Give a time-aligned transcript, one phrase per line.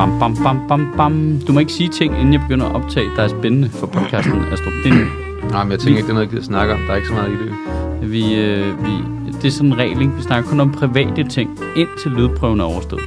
[0.00, 1.40] Bam, bam, bam, bam, bam.
[1.46, 4.32] Du må ikke sige ting, inden jeg begynder at optage, der er spændende for podcasten,
[4.52, 4.72] Astrup.
[4.84, 5.06] Det er,
[5.50, 6.80] Nej, men jeg tænker ikke, det er noget, jeg gider snakke om.
[6.86, 7.52] Der er ikke så meget i det.
[8.12, 8.90] vi, øh, vi,
[9.42, 10.12] det er sådan en regel, ikke?
[10.16, 13.02] Vi snakker kun om private ting, indtil lydprøven er overstået.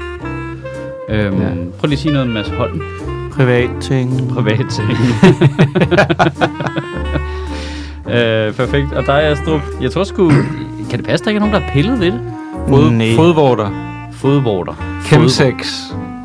[1.10, 1.48] Øhm, Ja.
[1.80, 2.82] Prøv lige at sige noget med Mads Holm.
[3.32, 4.30] Privat ting.
[4.30, 4.90] Private ting.
[8.16, 8.94] øh, perfekt.
[8.94, 9.62] Og der er Astrup.
[9.82, 10.30] Jeg tror sgu...
[10.90, 12.22] Kan det passe, der ikke er nogen, der har pillet ved det?
[12.70, 13.16] Fod, Nej.
[13.16, 13.70] fodvorter.
[14.12, 14.74] Fodvorter.
[15.06, 15.84] Chemsex.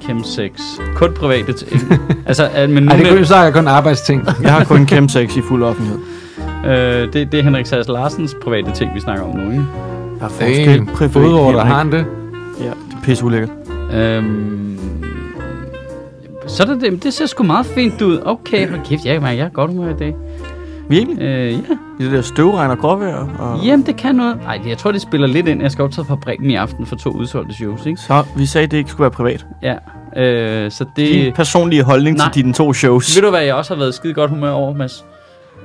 [0.08, 0.50] Chemsex.
[0.94, 1.80] Kun private ting.
[2.26, 4.26] altså, men nu Ej, det kunne snakke kun arbejdsting.
[4.42, 5.98] Jeg har kun chemsex i fuld offentlighed.
[6.66, 9.64] Øh, det, det er Henrik Sass Larsens private ting, vi snakker om nu, ikke?
[10.18, 10.86] Der er forskel.
[10.86, 11.10] Privat.
[11.10, 11.66] Fodvorter, Henrik.
[11.66, 12.06] har han det?
[12.60, 13.50] Ja, det er pisse ulækkert.
[13.94, 14.78] Øhm,
[16.46, 18.20] så er det, det, det ser sgu meget fint ud.
[18.24, 20.14] Okay, hold kæft, jeg, jeg er godt humør i dag.
[20.88, 21.22] Virkelig?
[21.22, 21.58] Øh, ja.
[22.00, 23.26] I det der støvregn og gråvejr.
[23.38, 23.64] Og...
[23.64, 24.36] Jamen, det kan noget.
[24.42, 25.62] Nej, jeg tror, det spiller lidt ind.
[25.62, 28.00] Jeg skal optage fabrikken i aften for to udsolgte shows, ikke?
[28.00, 29.46] Så vi sagde, at det ikke skulle være privat.
[29.62, 29.74] Ja.
[30.16, 31.08] Øh, så det...
[31.08, 32.32] Din personlige holdning Nej.
[32.32, 33.16] til dine to shows.
[33.16, 35.04] Ved du, hvad jeg også har været skide godt humør over, Mads?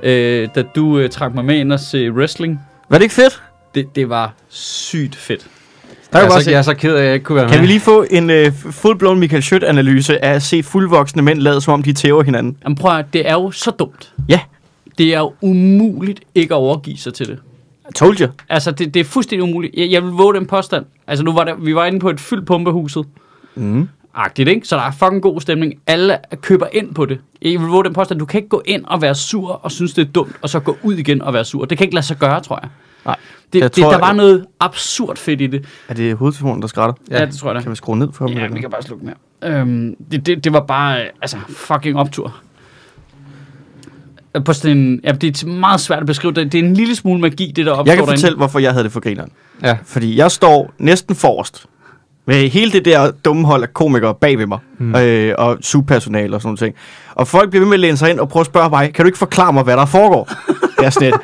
[0.02, 2.60] Øh, da du øh, trak mig med ind og se wrestling.
[2.88, 3.42] Var det ikke fedt?
[3.74, 5.46] Det, det var sygt fedt.
[6.12, 7.48] Der Jeg kan er, så, jeg er så ked af, at jeg ikke kunne være
[7.48, 7.68] Kan vi med.
[7.68, 8.36] lige få en uh,
[8.70, 12.56] full-blown Michael Schødt-analyse af at se fuldvoksne mænd lade, som om de tæver hinanden?
[12.64, 14.12] Jamen prøv at, det er jo så dumt.
[14.28, 14.40] Ja.
[14.98, 17.38] Det er jo umuligt ikke at overgive sig til det.
[17.90, 18.28] I told you.
[18.48, 19.74] Altså, det, det er fuldstændig umuligt.
[19.76, 20.84] Jeg, jeg vil våge den påstand.
[21.06, 23.04] Altså, nu var der, vi var inde på et fyldt pumpehuset.
[23.54, 23.88] Mm.
[24.14, 24.68] Agtigt, ikke?
[24.68, 25.72] Så der er fucking god stemning.
[25.86, 27.18] Alle køber ind på det.
[27.42, 28.18] Jeg vil våge den påstand.
[28.18, 30.60] Du kan ikke gå ind og være sur og synes, det er dumt, og så
[30.60, 31.64] gå ud igen og være sur.
[31.64, 32.70] Det kan ikke lade sig gøre, tror jeg.
[33.06, 33.16] Nej.
[33.52, 35.64] Det, Jeg det, tror, der var jeg- noget absurd fedt i det.
[35.88, 36.94] Er det hovedtelefonen, der skrætter?
[37.10, 37.60] Ja, ja det tror jeg da.
[37.60, 38.36] Kan vi skrue ned for dem?
[38.36, 39.14] Ja, vi kan bare slukke mere.
[39.42, 42.36] Øhm, det, det, det var bare, altså, fucking optur.
[44.34, 46.32] Øh, På sådan en, ja, det er meget svært at beskrive.
[46.32, 48.20] Det, det er en lille smule magi, det der opstår Jeg kan derinde.
[48.20, 49.30] fortælle, hvorfor jeg havde det for grineren.
[49.62, 49.78] Ja.
[49.84, 51.66] Fordi jeg står næsten forrest
[52.26, 54.94] med hele det der dumme hold af komikere bag ved mig, mm.
[54.94, 56.74] øh, og superpersonale og sådan noget ting.
[57.14, 59.04] Og folk bliver ved med at læne sig ind og prøve at spørge mig, kan
[59.04, 60.28] du ikke forklare mig, hvad der foregår?
[60.78, 61.14] det er sådan et,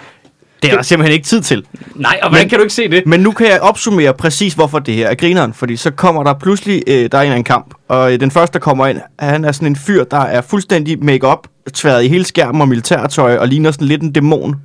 [0.63, 1.65] det er der simpelthen ikke tid til.
[1.95, 3.07] Nej, og hvordan Men- kan du ikke se det?
[3.07, 5.55] Men nu kan jeg opsummere præcis, hvorfor det her er grineren.
[5.55, 8.31] Fordi så kommer der pludselig, øh, der er en eller anden kamp, og øh, den
[8.31, 12.09] første, der kommer ind, han er sådan en fyr, der er fuldstændig make-up, tværet i
[12.09, 14.57] hele skærmen og militærtøj, og ligner sådan lidt en dæmon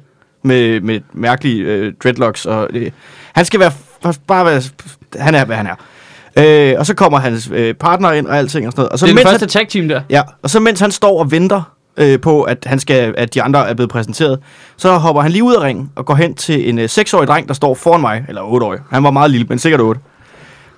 [0.44, 2.46] med, med mærkelige øh, dreadlocks.
[2.46, 2.92] Og, øh,
[3.34, 3.72] han skal være,
[4.28, 4.62] bare være,
[5.20, 5.76] han er, hvad han er.
[6.38, 8.92] Øh, og så kommer hans øh, partner ind og alting og sådan noget.
[8.92, 10.02] Og så Det er den mens første han, tag team der.
[10.10, 11.62] Ja, og så mens han står og venter
[11.98, 14.40] øh, på, at, han skal, at de andre er blevet præsenteret,
[14.78, 17.48] så hopper han lige ud af ringen og går hen til en øh, 6-årig dreng,
[17.48, 18.80] der står foran mig, eller 8-årig.
[18.92, 20.02] Han var meget lille, men sikkert 8.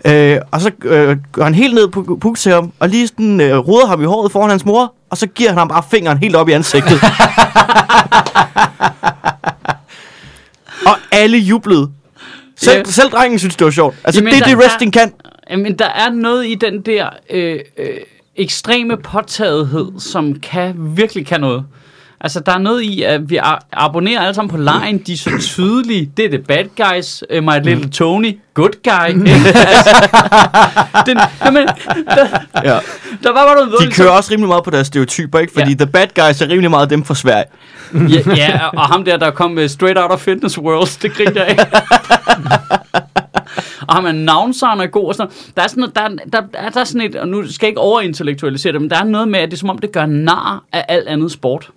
[0.06, 3.88] Øh, og så øh, går han helt ned på ham, og lige sådan øh, ruder
[3.88, 6.50] ham i håret foran hans mor, og så giver han ham bare fingeren helt op
[6.50, 7.00] i ansigtet.
[10.88, 11.90] og alle jublede.
[12.57, 12.84] Selv, Ja.
[12.91, 13.96] selv drengen synes, det var sjovt.
[14.03, 15.13] Altså, Jamen, det er det, der- wrestling kan.
[15.52, 17.88] Jamen, der er noget i den der øh, øh,
[18.35, 21.63] ekstreme påtagethed, som kan virkelig kan noget.
[22.22, 23.40] Altså, der er noget i, at vi
[23.74, 24.97] abonnerer alle sammen på lejen.
[24.97, 26.12] De er så tydelige.
[26.18, 27.24] Det er the bad guys.
[27.38, 28.38] Uh, my little Tony.
[28.53, 29.28] Good guy.
[29.68, 31.68] altså, den, jamen,
[32.08, 32.28] der,
[32.64, 32.79] Ja.
[33.24, 35.53] der var bare noget De kører også rimelig meget på deres stereotyper, ikke?
[35.53, 35.75] Fordi Ja.
[35.75, 37.46] The Bad Guys er rimelig meget dem fra Sverige.
[37.94, 41.41] Ja, ja, og ham der, der kom med Straight Out of Fitness World, det griner
[41.44, 41.66] jeg ikke.
[43.87, 45.51] og er navnsaren er god og sådan noget.
[45.55, 46.07] Der er sådan, der, er-
[46.41, 48.97] der, der, der er sådan et, og nu skal jeg ikke overintellektualisere det, men der
[48.99, 51.69] er noget med, at det er som om, det gør nar af alt andet sport.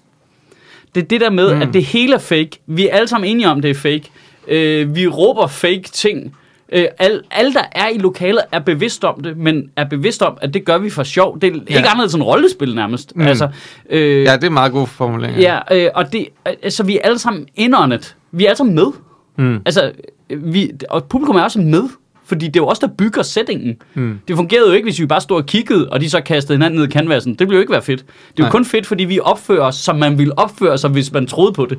[0.94, 1.62] Det er det der med, mm.
[1.62, 2.50] at det hele er fake.
[2.66, 4.02] Vi er alle sammen enige om, det er fake.
[4.48, 6.36] Øh, vi råber fake ting.
[6.72, 10.38] Øh, alle, alle, der er i lokalet, er bevidst om det, men er bevidst om,
[10.42, 11.40] at det gør vi for sjov.
[11.40, 11.76] Det er ja.
[11.76, 13.16] ikke anderledes end rollespil nærmest.
[13.16, 13.26] Mm.
[13.26, 13.48] Altså,
[13.90, 15.38] øh, Ja, det er meget god formulering.
[15.38, 16.26] Ja, øh, og det,
[16.64, 18.16] øh, så vi er alle sammen in on it.
[18.32, 18.86] Vi er alle sammen med.
[19.36, 19.56] Mm.
[19.66, 19.92] Altså,
[20.30, 21.82] øh, vi, og publikum er også med.
[22.30, 23.76] Fordi det er jo også der bygger settingen.
[23.94, 24.18] Mm.
[24.28, 26.80] Det fungerede jo ikke, hvis vi bare stod og kiggede, og de så kastede hinanden
[26.80, 27.32] ned i canvasen.
[27.32, 28.00] Det ville jo ikke være fedt.
[28.00, 28.50] Det er jo Nej.
[28.50, 31.66] kun fedt, fordi vi opfører os, som man ville opføre sig, hvis man troede på
[31.66, 31.78] det.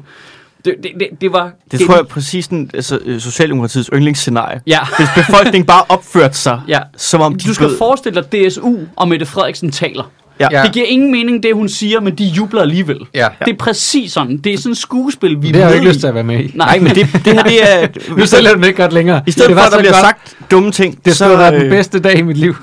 [0.66, 1.52] Det, det, det, det var...
[1.72, 4.62] Det tror jeg er præcis den, altså, øh, Socialdemokratiets yndlingsscenarie.
[4.68, 4.80] Ja.
[4.98, 6.80] Hvis befolkningen bare opførte sig, Ja.
[6.98, 10.12] som om de Du skal bød- forestille dig DSU, og Mette Frederiksen taler.
[10.52, 10.58] Ja.
[10.60, 10.64] Ja.
[10.64, 13.00] Det giver ingen mening, det hun siger, men de jubler alligevel.
[13.14, 13.28] Ja.
[13.46, 14.38] Det er præcis sådan.
[14.38, 16.40] Det er sådan et skuespil, vi Det har jeg ikke lyst til at være med
[16.44, 16.52] i.
[16.56, 17.88] Nej, men det, det her, det er...
[18.18, 19.22] Nu sælger den ikke godt længere.
[19.28, 20.02] I stedet det for, var at der bliver godt.
[20.02, 21.26] sagt dumme ting, Det så...
[21.26, 22.56] skulle være den øh, bedste dag i mit liv.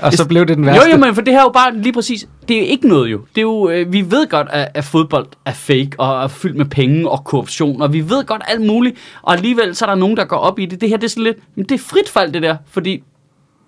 [0.00, 0.90] Og så blev det den Jo, værste.
[0.90, 3.12] jo, men for det her er jo bare lige præcis, det er jo ikke noget
[3.12, 3.18] jo.
[3.34, 6.56] Det er jo, øh, vi ved godt, at, at fodbold er fake og er fyldt
[6.56, 9.96] med penge og korruption, og vi ved godt alt muligt, og alligevel så er der
[9.96, 10.80] nogen, der går op i det.
[10.80, 13.02] Det her, det er sådan lidt, men det er frit fald det der, fordi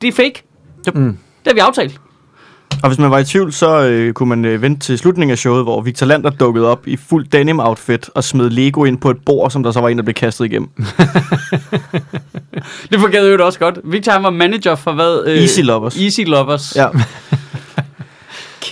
[0.03, 0.43] det er fake.
[0.85, 1.05] Det, Mm.
[1.45, 2.01] det har vi aftalt.
[2.83, 5.39] Og hvis man var i tvivl, så øh, kunne man øh, vente til slutningen af
[5.39, 9.17] showet, hvor Victor Lander dukkede op i fuld denim-outfit og smed Lego ind på et
[9.27, 10.69] bord, som der så var en, der blev kastet igennem.
[12.91, 13.79] Det fungerede jo også godt.
[13.85, 15.25] Victor han var manager for hvad?
[15.27, 15.97] Øh, Easy Lovers.
[15.97, 16.77] Easy Lovers.
[16.77, 16.87] Ja.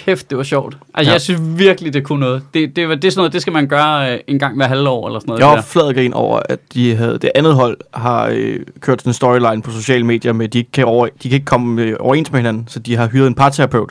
[0.04, 0.76] kæft, det var sjovt.
[0.94, 1.12] Altså, Ja.
[1.12, 2.42] jeg synes virkelig, det kunne noget.
[2.54, 4.66] Det, det, var- det er sådan noget, det skal man gøre øh, en gang hver
[4.66, 5.40] halvår, eller sådan noget.
[5.40, 9.00] Jeg det var flad grin over, at de havde, det andet hold har øh, kørt
[9.00, 11.44] sådan en storyline på sociale medier med, at de ikke kan, over, de kan ikke
[11.46, 13.90] komme øh, overens med hinanden, så de har hyret en parterapeut.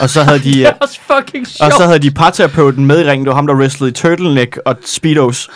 [0.00, 1.74] Og så havde de, Det øh, er også fucking og sjovt.
[1.74, 4.76] så havde de parterapeuten med i ringen, det var ham, der wrestlede i turtleneck og
[4.86, 5.50] speedos.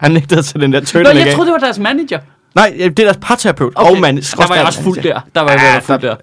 [0.00, 1.34] Han nægtede til den der Nå, turtleneck jeg af.
[1.34, 2.18] troede, det var deres manager.
[2.54, 3.72] Nej, det er deres parterapeut.
[3.76, 5.20] Okay, Og mand, der var jeg også fuldt der.
[5.34, 6.14] Der var jeg Ja, fuldt der.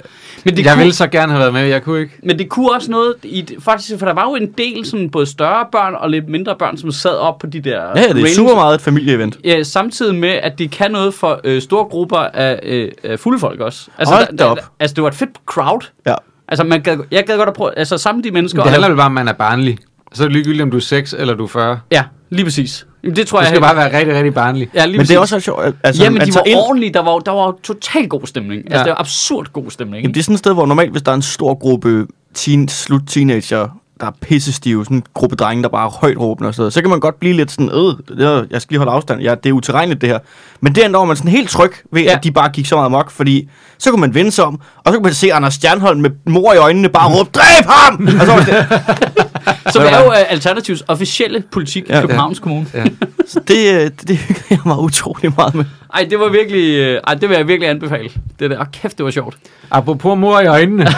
[0.45, 2.13] Men det, Jeg kunne, ville så gerne have været med, jeg kunne ikke.
[2.23, 5.25] men det kunne også noget, i, faktisk, for der var jo en del sådan, både
[5.25, 8.13] større børn og lidt mindre børn, som sad op på de der Ja, det er
[8.13, 8.35] railings.
[8.35, 9.37] super meget et familieevent.
[9.43, 12.59] Ja, samtidig med, at det kan noget for øh, store grupper af
[13.03, 13.87] øh, fulde folk også.
[13.97, 14.57] Altså, Hold da op.
[14.79, 15.81] altså, det var et fedt crowd.
[16.07, 16.15] Ja.
[16.47, 18.61] Altså, man gad, jeg gad godt at prøve, altså samle de mennesker.
[18.61, 19.77] Det handler vel bare om, at man er barnlig.
[20.13, 21.79] Så er det ligegyldigt, om du er 6 eller du er 40.
[21.91, 22.03] Ja,
[22.35, 22.87] lige præcis.
[23.03, 24.69] Jamen, det tror jeg skal bare være rigtig, rigtig barnlig.
[24.73, 25.33] Ja, lige Men det er præcis.
[25.33, 25.75] også sjovt.
[25.83, 26.93] Altså, Jamen, de var ind- ordentlige.
[26.93, 28.61] Der var, der var total god stemning.
[28.65, 28.83] Altså, Ja.
[28.83, 30.01] det var absurd god stemning.
[30.03, 32.67] Jamen, det er sådan et sted, hvor normalt, hvis der er en stor gruppe teen,
[32.67, 33.67] slut teenager,
[34.01, 36.73] der er pissestive, sådan en gruppe drenge, der bare er højt råbende og sådan noget,
[36.73, 39.49] så kan man godt blive lidt sådan, øh, jeg skal lige holde afstand, ja, det
[39.49, 40.19] er utilregneligt det her.
[40.61, 42.09] Men derinde var man sådan helt tryg ved, Ja.
[42.11, 42.17] ja.
[42.17, 44.85] at de bare gik så meget amok, fordi så kunne man vende sig om, og
[44.85, 48.07] så kunne man se Anders Stjernholm med mor i øjnene bare råbe, dræb ham!
[48.19, 52.01] og så var det, Som er jo uh, Alternativs officielle politik i Ja, ja.
[52.01, 52.65] Københavns Kommune.
[52.73, 52.83] Ja.
[53.27, 55.65] så det, øh, det, det hyggede jeg mig utrolig meget med.
[55.93, 56.69] Ej, det var virkelig...
[56.79, 58.09] Øh, ej, det vil jeg virkelig anbefale.
[58.39, 58.59] Det der.
[58.59, 59.37] Oh, kæft, det var sjovt.
[59.71, 60.87] Apropos mor i øjnene.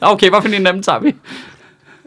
[0.00, 1.14] Okay, hvad for en af dem tager vi?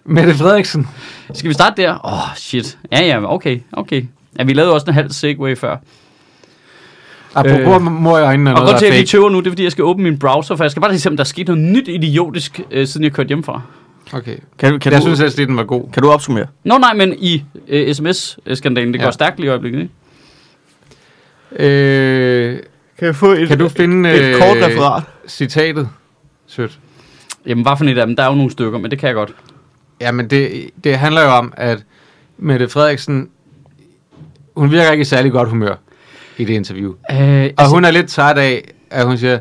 [0.15, 0.87] Mette Frederiksen.
[1.33, 2.05] Skal vi starte der?
[2.05, 2.77] Åh, oh, shit.
[2.91, 4.03] Ja, ja, okay, okay.
[4.39, 5.77] Ja, vi lavede også en halv segway før.
[7.35, 9.45] Apropos Øh, mor i øjnene og Og noget, grund til, at vi tøver nu, det
[9.47, 11.23] er, fordi jeg skal åbne min browser, for jeg skal bare lige se, om der
[11.23, 13.61] er sket noget nyt idiotisk, øh, siden jeg kørte hjemmefra.
[14.13, 14.35] Okay.
[14.59, 15.83] Kan, du- kan, Jeg du, synes at den var god.
[15.93, 16.45] kan du opsummere?
[16.63, 19.03] Nå nej, men i øh, sms-skandalen, det Ja.
[19.03, 19.91] går stærkt lige i øjeblikket, ikke?
[21.55, 22.59] Øh,
[22.99, 25.03] Kan, jeg få et, kan du finde et øh, kort referat?
[25.27, 25.89] citatet?
[26.47, 26.79] Sødt.
[27.45, 28.15] Jamen, hvad for et af dem?
[28.15, 29.33] Der er jo nogle stykker, men det kan jeg godt.
[30.01, 31.83] Jamen, det, det handler jo om, at
[32.37, 33.29] Mette Frederiksen,
[34.55, 35.75] hun virker ikke i særlig godt humør
[36.37, 36.93] i det interview.
[37.11, 39.39] Øh, Og hun er lidt træt af, at hun siger,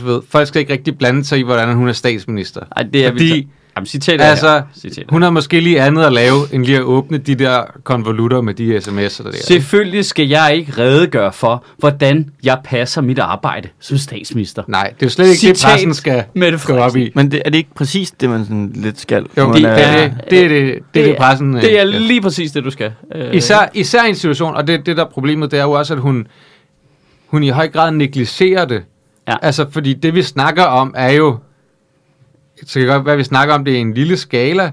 [0.00, 2.60] du ved, folk skal ikke rigtig blande sig i, hvordan hun er statsminister.
[2.76, 4.62] Ej, det er Fordi- vi Jamen, citatet er Altså, her.
[4.80, 5.10] Citatet.
[5.10, 8.54] Hun har måske lige andet at lave, end lige at åbne de der konvolutter med
[8.54, 9.30] de sms'er der.
[9.30, 9.38] der.
[9.46, 14.62] Selvfølgelig skal jeg ikke redegøre for, hvordan jeg passer mit arbejde som statsminister.
[14.68, 17.12] Nej, det er jo slet ikke det, Citat pressen skal Mette gå op i.
[17.14, 19.26] Men det, er det ikke præcis det, man sådan lidt skal?
[19.38, 21.54] Jo, det, det, er- det, det, er det, det, er det pressen...
[21.54, 22.92] Det er øh, lige præcis det, du skal.
[23.14, 25.70] Øh, Især, især i en situation, og det, det der er problemet, det er jo
[25.72, 26.26] også, at hun,
[27.26, 28.82] hun i høj grad negligerer det.
[29.28, 29.34] Ja.
[29.42, 31.38] Altså, fordi det vi snakker om er jo,
[32.66, 34.72] så kan godt være, vi snakker om det i en lille skala,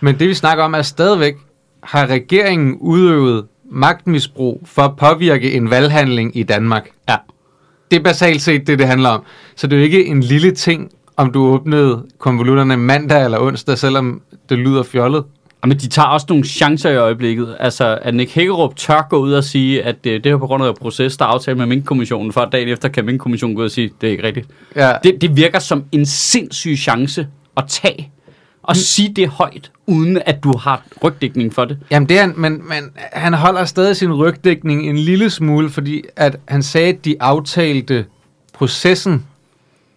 [0.00, 1.34] men det vi snakker om er stadigvæk,
[1.82, 6.88] har regeringen udøvet magtmisbrug for at påvirke en valghandling i Danmark?
[7.08, 7.16] Ja.
[7.90, 9.22] Det er basalt set det, det handler om.
[9.56, 13.78] Så det er jo ikke en lille ting, om du åbnede konvolutterne mandag eller onsdag,
[13.78, 15.24] selvom det lyder fjollet.
[15.66, 17.56] Men de tager også nogle chancer i øjeblikket.
[17.60, 20.64] Altså, at Nick Hækkerup tør gå ud og sige, at det, det er på grund
[20.64, 23.70] af proces, der er aftalt med Mink-kommissionen, for dagen efter kan Mink-kommissionen gå ud og
[23.70, 24.48] sige, det er ikke rigtigt.
[24.76, 24.92] Ja.
[25.04, 27.26] Det, det virker som en sindssyg chance
[27.56, 28.10] at tage
[28.62, 31.78] og sige det højt, uden at du har rygdækning for det.
[31.90, 36.02] Jamen det er han, men, men han holder stadig sin rygdækning en lille smule, fordi
[36.16, 38.04] at han sagde, at de aftalte
[38.52, 39.26] processen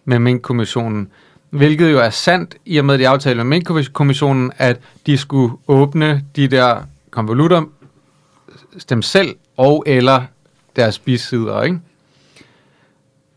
[0.04, 1.08] med Mink-kommissionen,
[1.54, 6.24] hvilket jo er sandt, i og med de aftalte med Mink-kommissionen, at de skulle åbne
[6.36, 6.76] de der
[7.10, 7.62] konvolutter,
[8.88, 10.22] dem selv, og eller
[10.76, 11.78] deres bisider, ikke?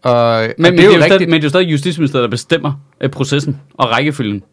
[0.03, 2.29] Og, Men, og men, det er jo stadig, men det er jo stadig Justitsministeriet, der
[2.29, 4.43] bestemmer øh, processen og rækkefølgen.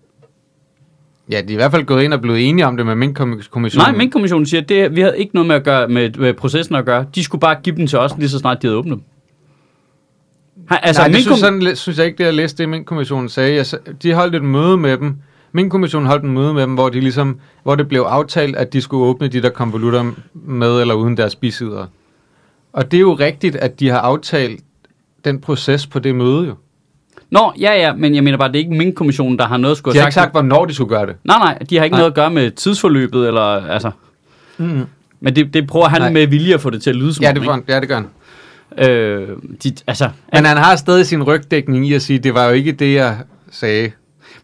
[1.31, 3.71] Ja, de er i hvert fald gået ind og blevet enige om det med Mink-kommissionen.
[3.77, 6.75] Nej, Mink-kommissionen siger, at det, vi havde ikke noget med, at gøre, med, med processen
[6.75, 7.07] at gøre.
[7.15, 9.03] De skulle bare give den til os, lige så snart de havde åbnet dem.
[10.67, 13.29] Ha, altså, Nej, det synes, sådan, synes jeg ikke, det jeg læste, det min kommission
[13.29, 13.57] sagde.
[13.57, 13.67] Jeg,
[14.03, 15.17] de holdt et møde med dem.
[15.53, 18.73] Min kommission holdt et møde med dem, hvor, de ligesom, hvor det blev aftalt, at
[18.73, 21.87] de skulle åbne de der konvolutter med eller uden deres bisider.
[22.73, 24.61] Og det er jo rigtigt, at de har aftalt
[25.25, 26.55] den proces på det møde jo.
[27.31, 29.79] Nå, ja, ja, men jeg mener bare, det er ikke Mink-kommissionen, der har noget at
[29.79, 31.17] skulle De har have ikke sagt, hvornår de skulle gøre det.
[31.25, 32.01] Nej, nej, de har ikke Nej.
[32.01, 33.91] noget at gøre med tidsforløbet, eller altså...
[34.59, 34.83] Mm.
[35.21, 36.13] Men det, det prøver han Nej.
[36.13, 37.89] med vilje at få det til at lyde som Ja, om, det, får, ja, det
[37.89, 38.07] gør han.
[38.79, 39.29] Øh,
[39.65, 42.73] de, altså, Men han har stadig sin rygdækning i at sige, det var jo ikke
[42.73, 43.19] det, jeg
[43.51, 43.91] sagde.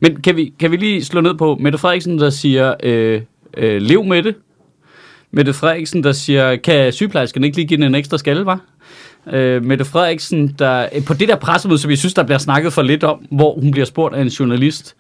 [0.01, 3.23] Men kan vi, kan vi lige slå ned på Mette Frederiksen, der siger, øh,
[3.57, 4.35] øh, lev med det.
[5.31, 8.61] Mette Frederiksen, der siger, kan sygeplejerskerne ikke lige give den en ekstra skalle, var?
[9.33, 12.73] Øh, Mette Frederiksen, der øh, på det der pressemøde, som jeg synes, der bliver snakket
[12.73, 14.97] for lidt om, hvor hun bliver spurgt af en journalist,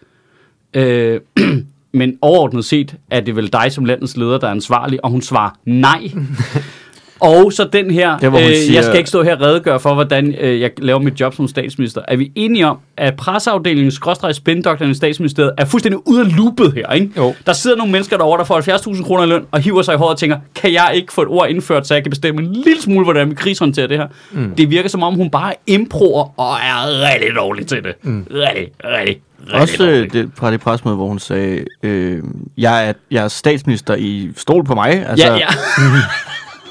[0.75, 1.21] øh,
[1.93, 5.23] men overordnet set er det vel dig som landets leder, der er ansvarlig, og hun
[5.23, 6.11] svarer nej.
[7.21, 9.95] Og så den her, hun øh, siger- jeg skal ikke stå her og redegøre for,
[9.95, 12.01] hvordan øh, jeg laver mit job som statsminister.
[12.09, 16.73] Er vi enige om, at presseafdelingen, skråstrej spindoktoren i statsministeriet, er fuldstændig ude af loopet
[16.73, 17.11] her, ikke?
[17.17, 17.35] Jo.
[17.47, 19.97] Der sidder nogle mennesker derovre, der får 70.000 kroner i løn, og hiver sig i
[19.99, 22.53] håret og tænker, kan jeg ikke få et ord indført, så jeg kan bestemme en
[22.53, 24.07] lille smule, hvordan vi krigshåndterer det her?
[24.33, 24.55] Mm.
[24.55, 27.95] Det virker som om, hun bare improer og er rigtig dårlig til det.
[28.03, 28.27] Mm.
[28.31, 29.95] Rigtig, rigtig, rigtig Også dårlig.
[29.95, 32.23] øh, det, fra det presmøde, hvor hun sagde, øh,
[32.59, 35.07] jeg, er, jeg er statsminister i stol på mig.
[35.09, 35.47] Altså, Ja, ja.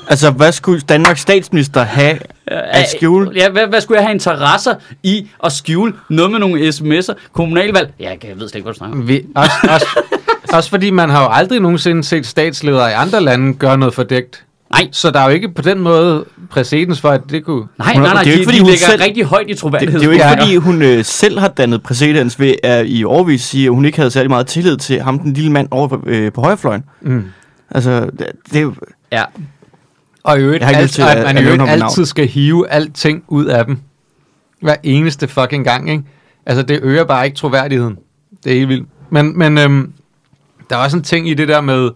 [0.10, 3.32] altså, hvad skulle Danmarks statsminister have at skjule?
[3.36, 5.94] Ja, hvad, hvad skulle jeg have interesser i at skjule?
[6.10, 7.94] Noget med nogle sms'er, kommunalvalg?
[8.00, 9.08] Ja, jeg ved slet ikke, hvad du snakker om.
[9.08, 9.86] Vi, også, også,
[10.54, 14.44] også fordi man har jo aldrig nogensinde set statsledere i andre lande gøre noget fordækt.
[14.72, 14.88] Nej.
[14.92, 17.64] Så der er jo ikke på den måde præcedens for, at det kunne...
[17.80, 19.52] Nej, er- nej, nej, det er jo ikke, fordi hun ligger selv- rigtig højt i
[19.52, 20.00] Det, troværdighed.
[20.00, 20.32] det er jo ikke, Ja.
[20.42, 23.98] fordi hun øh, selv har dannet præcedens ved at i overvis sige, at hun ikke
[23.98, 26.84] havde særlig meget tillid til ham, den lille mand over på, øh, på højrefløjen.
[27.02, 27.24] Mm.
[27.72, 28.74] Altså, det, det er jo...
[29.12, 29.24] Ja.
[30.24, 33.24] Og i øvrigt, Jeg alt, til at, at- man i øvrigt altid skal hive alting
[33.28, 33.78] ud af dem.
[34.62, 36.04] Hver eneste fucking gang, ikke?
[36.46, 37.98] Altså, det øger bare ikke troværdigheden.
[38.44, 38.88] Det er helt vildt.
[39.10, 39.94] Men, men øhm,
[40.70, 41.90] der er også en ting i det der med,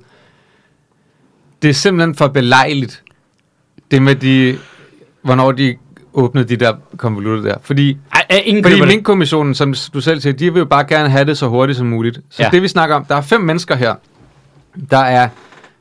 [1.62, 3.04] det er simpelthen for belejligt,
[3.92, 4.58] det med de,
[5.22, 5.76] hvornår de
[6.14, 7.56] åbnede de der konvolutter der.
[7.62, 8.82] Fordi, Ej, ingen fordi.
[8.86, 11.88] Mink-kommissionen, som du selv siger, de vil jo bare gerne have det så hurtigt som
[11.88, 12.20] muligt.
[12.30, 12.50] Så ja.
[12.50, 13.96] det vi snakker om, der er fem mennesker her.
[14.92, 15.30] Der er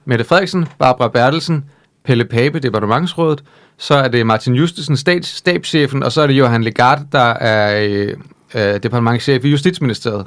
[0.05, 1.65] Mette Frederiksen, Barbara Bertelsen,
[2.05, 3.43] Pelle Pape, departementsrådet,
[3.79, 7.87] så er det Martin Justesen, stats, stabschefen, og så er det Johan Legard, der er
[7.89, 8.09] øh,
[8.55, 10.27] øh, departementchef i Justitsministeriet,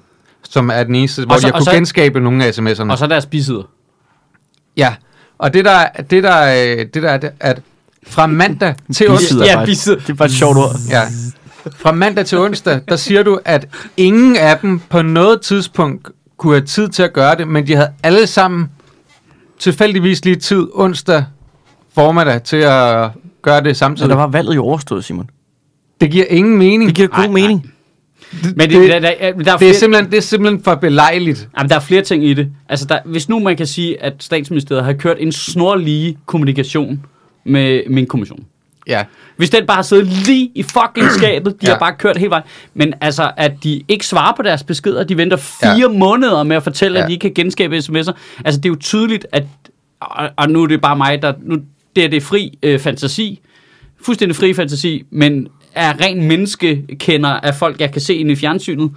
[0.49, 2.91] som er den eneste, hvor så- jeg kunne så- genskabe nogle af sms'erne.
[2.91, 3.63] Og så deres bisider.
[4.77, 4.95] Ja,
[5.37, 6.41] og det der, det der,
[6.77, 7.61] øh, det der er, det, at
[8.07, 9.99] fra mandag til onsdag, Ja, bisider.
[9.99, 10.75] Det er bare et sjovt ord.
[10.89, 11.01] Ja.
[11.75, 13.67] Fra mandag til onsdag, der siger du, at
[13.97, 17.75] ingen af dem på noget tidspunkt kunne have tid til at gøre det, men de
[17.75, 18.69] havde alle sammen
[19.59, 21.25] tilfældigvis lige tid onsdag
[21.95, 23.09] formiddag til at
[23.41, 24.09] gøre det Så samtidig.
[24.09, 25.29] der var valget jo overstået, Simon.
[26.01, 26.87] Det giver ingen mening.
[26.87, 27.71] Det giver god Ej, mening.
[28.41, 30.75] Men det, det- der, der, der, er det, er flere, simpelthen, det er simpelthen for
[30.75, 31.49] belejligt.
[31.57, 32.47] jamen, der er flere ting i det.
[32.69, 37.05] Altså, der, hvis nu man kan sige, at statsministeriet har kørt en snorlige kommunikation
[37.45, 38.39] med min kommission.
[38.87, 39.03] Ja.
[39.37, 41.71] Hvis den bare har siddet lige i fucking skabet, de ja.
[41.71, 42.43] Har bare kørt hele vejen.
[42.73, 45.97] Men altså, at de ikke svarer på deres beskeder, de venter fire ja.
[45.97, 47.03] Måneder med at fortælle, ja.
[47.03, 48.11] at de ikke kan genskabe sms'er.
[48.45, 49.43] Altså, det er jo tydeligt, at,
[50.01, 51.57] og, og nu er det bare mig, der, nu,
[51.95, 53.39] det er det fri øh, fantasi,
[54.01, 58.91] fuldstændig fri fantasi, men er ren menneskekender af folk, jeg kan se inde i fjernsynet,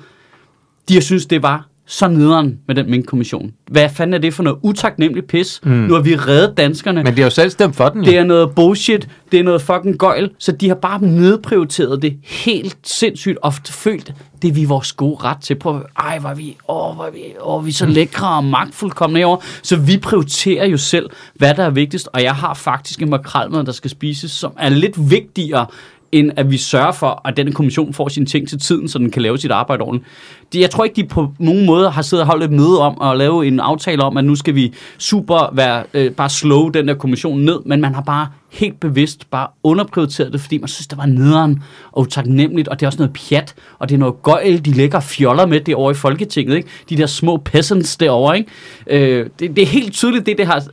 [0.88, 3.52] de har synes, det var så nederen med den minkkommission.
[3.70, 5.60] Hvad fanden er det for noget utaknemmeligt pis?
[5.64, 5.70] Mm.
[5.70, 7.02] Nu har vi reddet danskerne.
[7.02, 8.10] Men de har jo selv stemt for den, jo.
[8.10, 12.16] Det er noget bullshit, det er noget fucking gøjl, så de har bare nedprioriteret det
[12.24, 15.54] helt sindssygt ofte følt, det er vi vores gode ret til.
[15.54, 19.40] Prøv, ej, var vi, åh, var vi, åh, vi er så lækre og magtfuldkommende herovre.
[19.62, 23.64] Så vi prioriterer jo selv, hvad der er vigtigst, og jeg har faktisk en makrelmad,
[23.64, 25.66] der skal spises, som er lidt vigtigere,
[26.12, 29.10] end at vi sørger for, at denne kommission får sine ting til tiden, så den
[29.10, 30.10] kan lave sit arbejde ordentligt.
[30.52, 33.02] De, jeg tror ikke, de på nogen måde har siddet og holdt et møde om
[33.02, 36.88] at lave en aftale om, at nu skal vi super være, øh, bare slå den
[36.88, 40.86] der kommission ned, men man har bare helt bevidst bare underprioriteret det, fordi man synes,
[40.86, 41.62] det var nederen
[41.92, 45.00] og utaknemmeligt, og det er også noget pjat, og det er noget gøjl, de lægger
[45.00, 46.68] fjoller med derovre i Folketinget, ikke?
[46.88, 48.50] De der små peasants derovre, ikke?
[48.86, 50.64] Øh, det, det, er helt tydeligt, det, det har...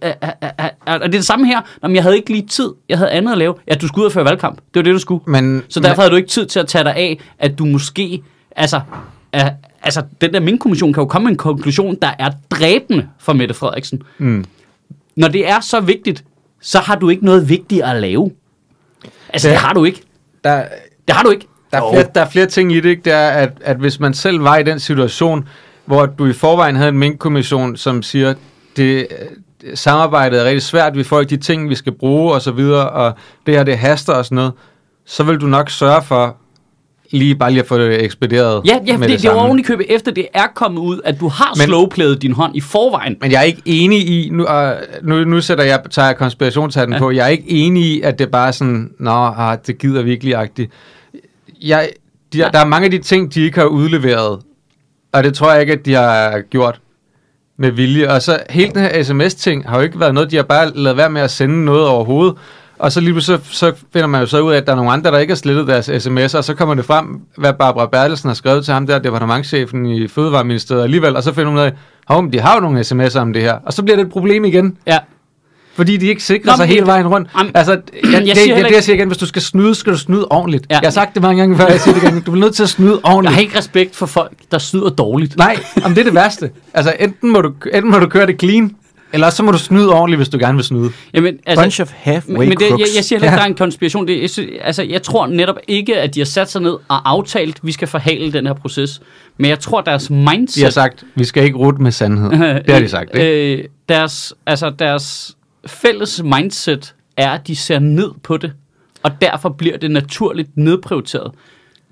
[0.86, 1.62] Og det er det samme her.
[1.84, 2.72] Jamen, jeg havde ikke lige tid.
[2.90, 3.54] Jeg havde andet at lave.
[3.68, 4.56] Ja, du skulle ud og føre valgkamp.
[4.58, 5.24] Det var det, du skulle.
[5.28, 8.24] Men, Så derfor havde du ikke tid til at tage dig af, at du måske...
[8.56, 8.82] Altså,
[9.34, 9.50] er,
[9.84, 13.54] altså den der Mink-kommission kan jo komme med en konklusion, der er dræbende for Mette
[13.54, 14.02] Frederiksen.
[14.18, 14.46] Mm.
[15.16, 16.24] Når det er så vigtigt,
[16.66, 18.32] så har du ikke noget vigtigt at lave.
[19.30, 20.02] Altså, det, Det- har du ikke.
[20.44, 20.64] der,
[21.08, 21.48] Det har du ikke.
[21.72, 23.02] Der er, flere, der er flere ting i det, ikke?
[23.06, 25.48] Det er, at, at hvis man selv var i den situation,
[25.86, 28.34] hvor du i forvejen havde en minkkommission, som siger,
[28.78, 29.08] det,
[29.62, 32.52] det samarbejdet er rigtig svært, vi får ikke de ting, vi skal bruge og så
[32.52, 33.14] videre, og
[33.46, 34.54] det her, det haster og sådan noget,
[35.06, 36.38] så vil du nok sørge for
[37.12, 39.62] lige bare lige at få det ekspederet Ja, ja med det, det, er oven i
[39.62, 43.18] købet efter det er kommet ud, at du har Men- slowplayet din hånd i forvejen.
[43.22, 46.94] Men jeg er ikke enig i, nu, og nu, nu sætter jeg, tager jeg konspirationshatten
[46.94, 46.98] Ja.
[46.98, 47.00] ja.
[47.02, 50.02] på, jeg er ikke enig i, at det bare er sådan, nå, ah, det gider
[50.04, 50.72] virkelig-agtigt.
[51.62, 51.90] Jeg,
[52.34, 52.50] de, Nej.
[52.52, 54.40] der er mange af de ting, de ikke har udleveret,
[55.14, 56.80] og det tror jeg ikke, at de har gjort
[57.58, 58.10] med vilje.
[58.12, 60.98] Og så hele den her sms-ting har jo ikke været noget, de har bare lavet
[60.98, 62.36] være med at sende noget overhovedet.
[62.80, 64.76] Og så lige pludselig så, så finder man jo så ud af, at der er
[64.76, 67.86] nogle andre, der ikke har slettet deres sms'er, og så kommer det frem, hvad Barbara
[67.86, 71.66] Bertelsen har skrevet til ham der, departementchefen i Fødevareministeriet alligevel, og så finder man ud
[71.66, 71.74] af,
[72.08, 73.54] hov, men de har jo nogle sms'er om det her.
[73.66, 74.98] Og så bliver det et problem igen, Ja.
[75.76, 77.30] fordi de ikke sikrer Nå, sig hele det- vejen rundt.
[77.36, 79.26] Am- altså, jeg, jeg jeg, siger det, heller det, det, jeg siger igen, hvis du
[79.26, 80.66] skal snyde, skal du snyde ordentligt.
[80.70, 80.76] Ja.
[80.82, 82.16] Jeg har sagt det mange gange før, jeg siger det igen.
[82.22, 83.34] Du bliver nødt til at snyde Jeg ordentligt.
[83.34, 85.38] har ikke respekt for folk, der snyder dårligt.
[85.38, 86.50] Nej, om det er det værste.
[86.74, 88.72] Altså, enten må, du, enten må du køre det clean,
[89.14, 90.92] Eller så må du snyde ordentligt, hvis du gerne vil snyde.
[91.14, 92.96] Jamen, Altså, Bunch of halfway men, men det, jeg, crooks.
[92.96, 93.38] jeg siger heller ikke, Ja.
[93.38, 94.08] der er en konspiration.
[94.08, 97.56] Det, jeg, altså, jeg tror netop ikke, at de har sat sig ned og aftalt,
[97.56, 99.02] at vi skal forhale den her proces.
[99.38, 100.56] Men jeg tror, deres mindset...
[100.56, 102.30] De har sagt, vi skal ikke rute med sandhed.
[102.66, 103.58] Det har de sagt, ikke?
[103.58, 105.36] Øh, deres, altså, deres
[105.68, 108.54] fælles mindset er, at de ser ned på det.
[109.04, 111.32] Og derfor bliver det naturligt nedprioriteret.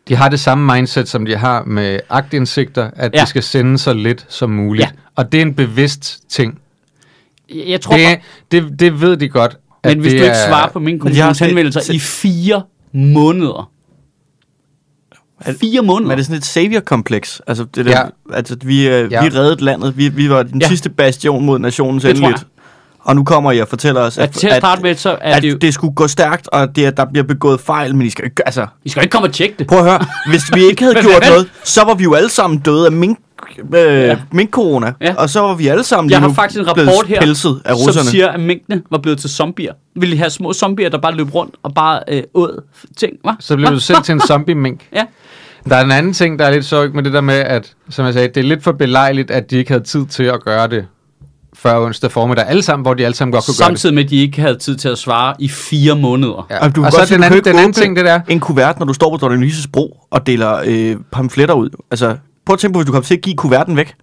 [0.08, 3.22] De har det samme mindset, som de har med agtindsigter, at Ja.
[3.22, 4.86] de skal sende så lidt som muligt.
[4.86, 4.89] Ja.
[5.15, 6.60] Og det er en bevidst ting.
[7.50, 8.18] Jeg, jeg tror Det, bare,
[8.52, 9.58] det, det ved de godt.
[9.84, 11.94] at men hvis du ikke er- svarer på min de har kommissions set- henvendelser set-
[11.94, 12.62] i fire
[12.94, 13.70] måneder.
[15.46, 16.08] Er- Fire måneder.
[16.08, 17.42] Men er det sådan et savior-kompleks?
[17.48, 18.36] Altså, det der, Ja.
[18.36, 19.24] altså vi, øh, Ja.
[19.24, 19.98] vi reddede landet.
[19.98, 20.68] Vi, vi var den Ja.
[20.68, 22.48] sidste bastion mod nationens endeligt.
[23.00, 25.42] Og nu kommer I og fortæller os, at, til at starte med, så er at
[25.44, 25.58] det jo...
[25.58, 28.48] det skulle gå stærkt, og det, at der bliver begået fejl, men I skal ikke...
[28.48, 29.68] Altså, I skal ikke komme og tjekke det.
[29.68, 30.06] prøv at høre.
[30.30, 33.20] Hvis vi ikke havde gjort noget, så var vi jo alle sammen døde af mink,
[33.60, 34.17] øh, Ja.
[34.31, 34.93] mink-corona.
[35.01, 35.13] Ja.
[35.17, 37.75] Og så var vi alle sammen Jeg lige har faktisk en rapport her, pelset af
[37.75, 38.10] som russerne.
[38.10, 39.74] siger, at mængdene var blevet til zombier.
[39.95, 42.63] Vil I have små zombier, der bare løb rundt og bare øh, åd
[42.98, 43.31] ting, hva?
[43.39, 43.75] Så bliver Hva?
[43.75, 44.81] du selv til en zombie-mink.
[44.95, 45.03] Ja.
[45.69, 48.05] Der er en anden ting, der er lidt sjovt med det der med, at, som
[48.05, 50.67] jeg sagde, det er lidt for belejligt, at de ikke havde tid til at gøre
[50.67, 50.86] det
[51.55, 52.48] før onsdag formiddag.
[52.48, 53.79] Alle sammen, hvor de alle sammen godt kunne gøre det.
[53.79, 56.48] Samtidig med, at de ikke havde tid til at svare i fire måneder.
[56.50, 56.65] Ja.
[56.65, 58.19] Og du og så den anden, den anden ting, det der.
[58.29, 61.69] En kuvert, når du står på Dronning Louises bro og deler øh, pamfletter ud.
[61.91, 62.15] Altså,
[62.46, 63.96] prøv at tænke på, hvis du kommer til at give kuverten væk.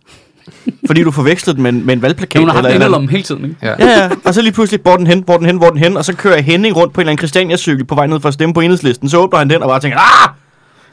[0.86, 2.40] fordi du forvekslede den med, en- med en valgplakat.
[2.40, 3.56] Hun har haft eller, en eller om hele tiden, ikke?
[3.62, 3.74] Ja.
[3.78, 5.66] Ja, ja, og så lige pludselig, hvor er den hen, hvor er den hen, hvor
[5.66, 8.06] er den hen, og så kører Henning rundt på en eller anden Christiania-cykel på vej
[8.06, 9.08] ned for at stemme på enhedslisten.
[9.08, 10.30] Så åbner han den og bare tænker, ah,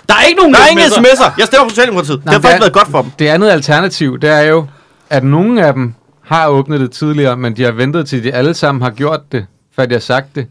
[0.09, 0.99] Der er ikke nogen der er ingen sms'er.
[0.99, 1.31] sms'er.
[1.37, 2.17] Jeg stemmer på Socialdemokratiet.
[2.23, 3.11] Det har men faktisk er- været godt for dem.
[3.19, 4.65] Det andet alternativ, det er jo,
[5.09, 5.93] at nogle af dem
[6.25, 9.45] har åbnet det tidligere, men de har ventet til de alle sammen har gjort det,
[9.75, 10.47] før de har sagt det.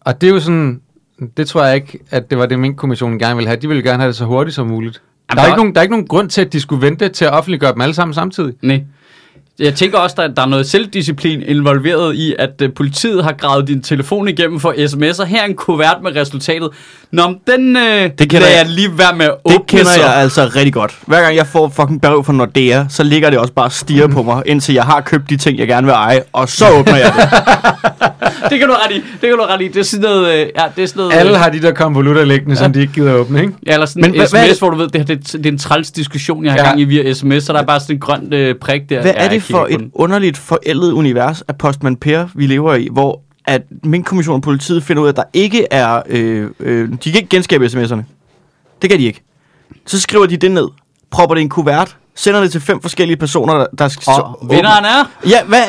[0.00, 0.80] Og det er jo sådan,
[1.36, 3.60] det tror jeg ikke, at det var det, min kommissionen gerne ville have.
[3.60, 5.02] De ville gerne have det så hurtigt som muligt.
[5.30, 6.82] Jamen, der, er der- ikke nogen, der er ikke nogen grund til, at de skulle
[6.82, 8.54] vente til at offentliggøre dem alle sammen samtidig.
[8.62, 8.84] Nej.
[9.58, 13.68] Jeg tænker også, der, der er noget selvdisciplin involveret i, at uh, politiet har gravet
[13.68, 15.24] din telefon igennem for sms'er.
[15.24, 16.68] Her er en kuvert med resultatet.
[17.12, 18.66] Nå, men den uh, det kender lader jeg jeg.
[18.74, 19.58] lige være med at åbne.
[19.58, 20.00] Det kender så.
[20.02, 20.98] jeg altså rigtig godt.
[21.06, 24.06] Hver gang jeg får fucking brev fra Nordea, så ligger det også bare og stiger
[24.06, 26.96] på mig, indtil jeg har købt de ting, jeg gerne vil eje, og så åbner
[26.96, 27.28] jeg det.
[28.50, 28.94] Det kan du ret i.
[28.94, 29.68] Det kan du ret i.
[29.68, 30.32] Det er sådan noget...
[30.34, 31.12] Øh, ja, det er sådan noget...
[31.12, 33.52] Alle har de der konvolutter liggende, som de ikke gider åbne, ikke?
[33.66, 35.38] Ja, eller sådan Men en hvad- sms, det- hvor du ved, det, her, det, er-
[35.38, 36.64] det er en træls diskussion, jeg har Ja.
[36.64, 36.68] ja.
[36.68, 39.00] gang i via sms, så der er bare sådan en grøn øh, prik der.
[39.02, 42.74] Hvad Ja, er det jeg for et underligt forældet univers af Postman Per, vi lever
[42.74, 46.02] i, hvor at min kommission og politiet finder ud af, at der ikke er...
[46.06, 48.02] Øh, øh, de kan ikke genskabe sms'erne.
[48.82, 49.22] Det kan de ikke.
[49.86, 50.68] Så skriver de det ned,
[51.10, 54.12] propper det i en kuvert, sender det til fem forskellige personer, der, der skal...
[54.12, 55.10] Og vinderen er...
[55.28, 55.62] Ja, hvad,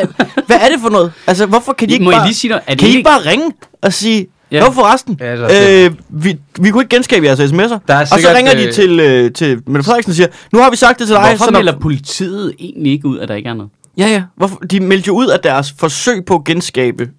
[0.47, 1.11] hvad er det for noget?
[1.27, 2.27] Altså, hvorfor kan de ikke Må jeg bare...
[2.27, 2.63] lige sige noget?
[2.67, 4.59] Er kan I ikke- ikke bare ringe og sige, Ja.
[4.65, 7.77] Nå forresten, Ja, det øh, vi, vi kunne ikke genskabe jeres sms'er.
[7.87, 10.27] Der er og så sikkert, ringer de øh, til, øh, til Mette Frederiksen og siger,
[10.53, 11.23] nu har vi sagt det til dig.
[11.29, 13.71] Hvorfor så melder politiet egentlig ikke ud, at der ikke er noget?
[13.97, 14.23] Ja, ja.
[14.35, 14.55] Hvorfor?
[14.57, 17.09] De meldte jo ud, at deres forsøg på at genskabe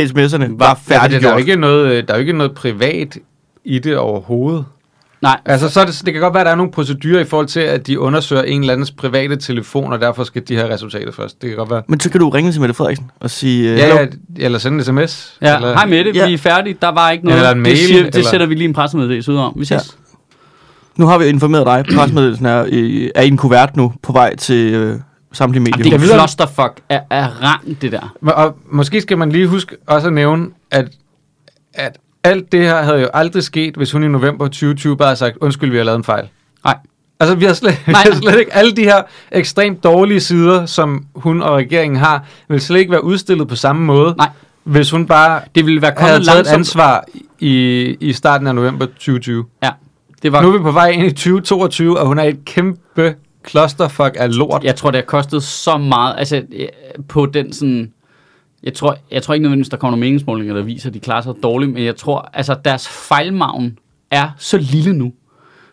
[0.00, 1.40] sms'erne var Ja, der er færdiggjort.
[1.40, 3.18] ikke noget, øh, der er jo ikke noget privat
[3.64, 4.64] i det overhovedet.
[5.24, 7.46] Nej, Altså, så det, det kan godt være, at der er nogle procedurer i forhold
[7.46, 11.14] til, at de undersøger en eller andens private telefon, og derfor skal de have resultatet
[11.14, 11.42] først.
[11.42, 11.82] Det kan godt være.
[11.88, 13.96] Men så kan du ringe til Mette Frederiksen og sige, øh, Ja, hallo.
[14.38, 15.36] ja, eller sende en sms.
[15.42, 16.26] Ja, eller, hej med det, Ja.
[16.26, 16.76] vi er færdige.
[16.82, 17.38] Der var ikke noget.
[17.38, 19.52] Eller en mail, det, siger, det eller- sætter vi lige en pressemeddelelse ud om.
[19.56, 19.70] Vi ses.
[19.70, 19.78] Ja.
[20.96, 21.84] nu har vi informeret dig.
[21.96, 24.96] Presmeddelelsen er, i, er i en kuvert nu på vej til øh,
[25.32, 25.98] samtlige medier.
[25.98, 28.14] Det er clusterfuck af, af rang, det der.
[28.20, 30.88] Men- Og måske skal man lige huske også at nævne, at,
[31.74, 35.16] at alt det her havde jo aldrig sket, hvis hun i november 2020 bare havde
[35.18, 36.28] sagt, undskyld, vi har lavet en fejl.
[36.64, 36.76] Nej.
[37.20, 38.02] Altså, vi har slet, vi Nej.
[38.04, 38.54] har slet ikke...
[38.54, 43.04] Alle de her ekstremt dårlige sider, som hun og regeringen har, vil slet ikke være
[43.04, 44.28] udstillet på samme måde, Nej.
[44.64, 46.58] hvis hun bare Det ville være havde kommet taget et langsomt.
[46.58, 47.04] ansvar
[47.40, 49.44] i, i starten af november 2020.
[49.62, 49.70] Ja,
[50.22, 50.42] det var...
[50.42, 53.14] Nu er vi på vej ind i 2022, og hun er et kæmpe
[53.48, 54.64] clusterfuck af lort.
[54.64, 56.14] Jeg tror, det har kostet så meget.
[56.18, 56.42] Altså,
[57.08, 57.92] på den sådan...
[58.64, 61.22] Jeg tror, jeg tror ikke nødvendigvis, der kommer nogle meningsmålinger, der viser, at de klarer
[61.22, 63.78] sig dårligt, men jeg tror, altså deres fejlmagen
[64.10, 65.12] er så lille nu.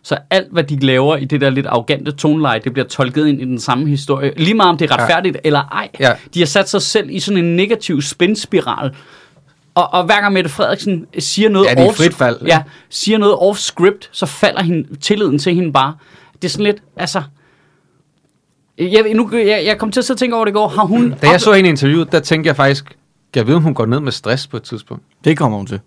[0.03, 3.41] Så alt, hvad de laver i det der lidt arrogante toneleje, det bliver tolket ind
[3.41, 4.33] i den samme historie.
[4.37, 5.39] Lige meget om det er retfærdigt ja.
[5.43, 5.89] eller ej.
[5.99, 6.13] Ja.
[6.33, 8.95] De har sat sig selv i sådan en negativ spændispiral.
[9.75, 12.37] Og, og hver gang Mette Frederiksen siger noget Ja, off, frit fald.
[12.47, 15.93] Ja, siger noget off script, så falder hende, tilliden til hende bare.
[16.33, 17.23] Det er sådan lidt, altså...
[18.81, 20.67] Jeg, nu, jeg, jeg kom til at sidde og tænke over det i går.
[20.67, 21.13] Har hun...
[21.21, 23.73] Da jeg så hende i interviewet, der tænkte jeg faktisk, kan jeg vide, om hun
[23.73, 25.03] går ned med stress på et tidspunkt?
[25.23, 25.79] Det kommer hun til.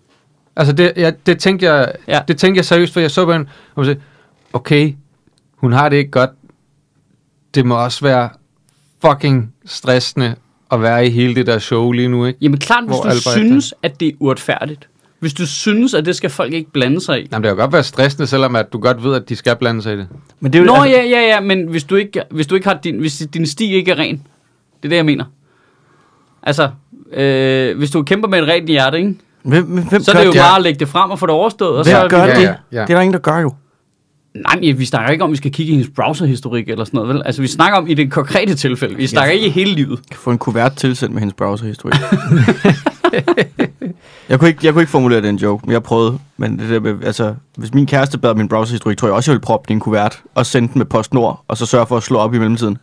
[0.55, 2.19] Altså, det, ja, det, tænkte jeg, Ja.
[2.27, 3.99] det tænkte jeg seriøst, for jeg så på hende, og hun sagde,
[4.53, 4.93] okay,
[5.57, 6.29] hun har det ikke godt.
[7.55, 8.29] Det må også være
[9.05, 10.35] fucking stressende
[10.71, 12.39] at være i hele det der show lige nu, ikke?
[12.41, 13.31] Jamen klart, hvis Hvor du Albert er.
[13.31, 14.89] synes, at det er uretfærdigt.
[15.25, 17.27] Hvis du synes, at det skal folk ikke blande sig i.
[17.31, 19.81] Jamen, det kan godt være stressende, selvom at du godt ved, at de skal blande
[19.81, 20.07] sig i det.
[20.39, 22.67] Men det er jo, Nå ja, ja, ja, men hvis du ikke, hvis du ikke
[22.67, 25.25] har din, hvis din sti ikke er ren, det er det, jeg mener.
[26.43, 26.69] Altså,
[27.13, 29.15] øh, hvis du kæmper med et rent hjerte, ikke?
[29.43, 30.39] Hvem, hvem så er det jo det?
[30.39, 31.77] bare at lægge det frem og få det overstået.
[31.77, 32.41] Og Hvem så, gør Ja, det?
[32.41, 32.81] ja, ja.
[32.81, 33.53] Det er der ingen, der gør jo.
[34.35, 36.97] Nej, men vi snakker ikke om, at vi skal kigge i hendes browserhistorik eller sådan
[36.97, 37.21] noget, vel?
[37.25, 38.95] Altså, vi snakker om i det konkrete tilfælde.
[38.95, 39.99] Vi snakker ikke i hele livet.
[40.11, 41.95] kan få en kuvert tilsendt med hendes browserhistorik.
[44.29, 46.19] jeg, kunne ikke, jeg kunne ikke formulere den joke, men jeg prøvede.
[46.37, 49.33] Men det der med, altså, hvis min kæreste bad min browserhistorik, tror jeg også, jeg
[49.33, 51.97] ville proppe den i en kuvert og sende den med PostNord, og så sørge for
[51.97, 52.77] at slå op i mellemtiden.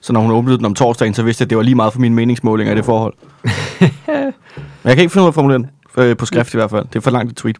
[0.00, 1.92] Så når hun åbnede den om torsdagen, så vidste jeg, at det var lige meget
[1.92, 3.14] for mine meningsmålinger i det forhold.
[4.06, 5.70] men jeg kan ikke finde ud af at formulere den.
[5.98, 6.84] Øh, På skrift i hvert fald.
[6.88, 7.56] Det er for langt et tweet.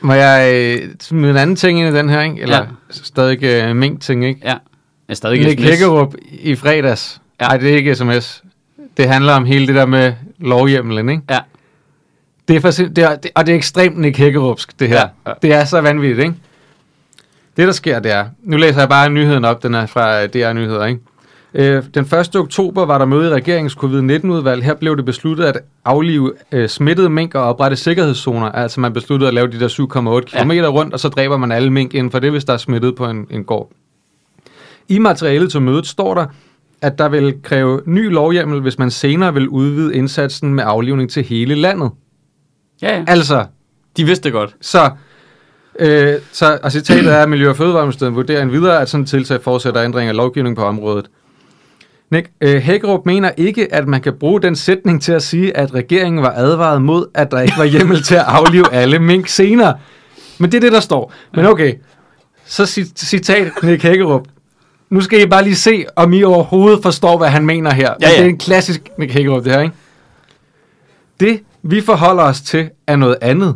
[0.00, 2.40] Må jeg øh, smide en anden ting ind i den her, ikke?
[2.42, 2.64] Eller Ja.
[2.90, 4.40] stadig øh, mink ting, ikke?
[4.44, 4.48] Ja.
[4.48, 4.58] Jeg
[5.08, 5.68] er stadig Nick sms.
[5.68, 7.20] Hækkerup i fredags.
[7.40, 7.46] Ja.
[7.46, 8.42] Nej, det er ikke sms.
[8.96, 11.22] Det handler om hele det der med lovhjemmelen, ikke?
[11.30, 11.38] Ja.
[12.48, 14.96] Det er for, det er, det, og det er ekstremt Nick Hækkerupsk, det her.
[14.96, 15.34] Ja, Ja, ja.
[15.42, 16.34] Det er så vanvittigt, ikke?
[17.56, 18.26] Det, der sker, det er...
[18.42, 21.00] Nu læser jeg bare nyheden op, den er fra øh, DR Nyheder, ikke?
[21.54, 22.36] Øh, den 1.
[22.36, 24.64] oktober var der møde i regeringens covid-19-udvalg.
[24.64, 28.46] Her blev det besluttet at aflive øh, smittede mink og oprette sikkerhedszoner.
[28.46, 31.70] Altså man besluttede at lave de der 7,8 km rundt, og så dræber man alle
[31.70, 33.70] mink inden for det, hvis der er smittet på en, en gård.
[34.88, 36.26] I materialet til mødet står der,
[36.82, 41.24] at der vil kræve ny lovhjemmel, hvis man senere vil udvide indsatsen med aflivning til
[41.24, 41.90] hele landet.
[42.82, 43.04] Ja, ja.
[43.06, 43.44] Altså,
[43.96, 44.54] De vidste det godt.
[44.60, 44.90] så,
[45.78, 49.08] øh, så og citatet er, at Miljø- og Fødevareministeriet vurderer en videre, at sådan et
[49.10, 51.06] tiltag forudsætter ændring af lovgivning på området.
[52.10, 55.74] Nick, øh, Hækkerup mener ikke, at man kan bruge den sætning til at sige, at
[55.74, 59.78] regeringen var advaret mod, at der ikke var hjemmel til at aflive alle mink senere.
[60.38, 61.12] Men det er det, der står.
[61.34, 61.74] Men okay,
[62.44, 64.22] så ci- citat Nick Hækkerup.
[64.90, 67.94] Nu skal I bare lige se, om I overhovedet forstår, hvad han mener her.
[68.02, 68.16] Ja, ja.
[68.16, 69.74] Det er en klassisk Nick Hækkerup, det her, ikke?
[71.20, 73.54] Det, vi forholder os til, er noget andet.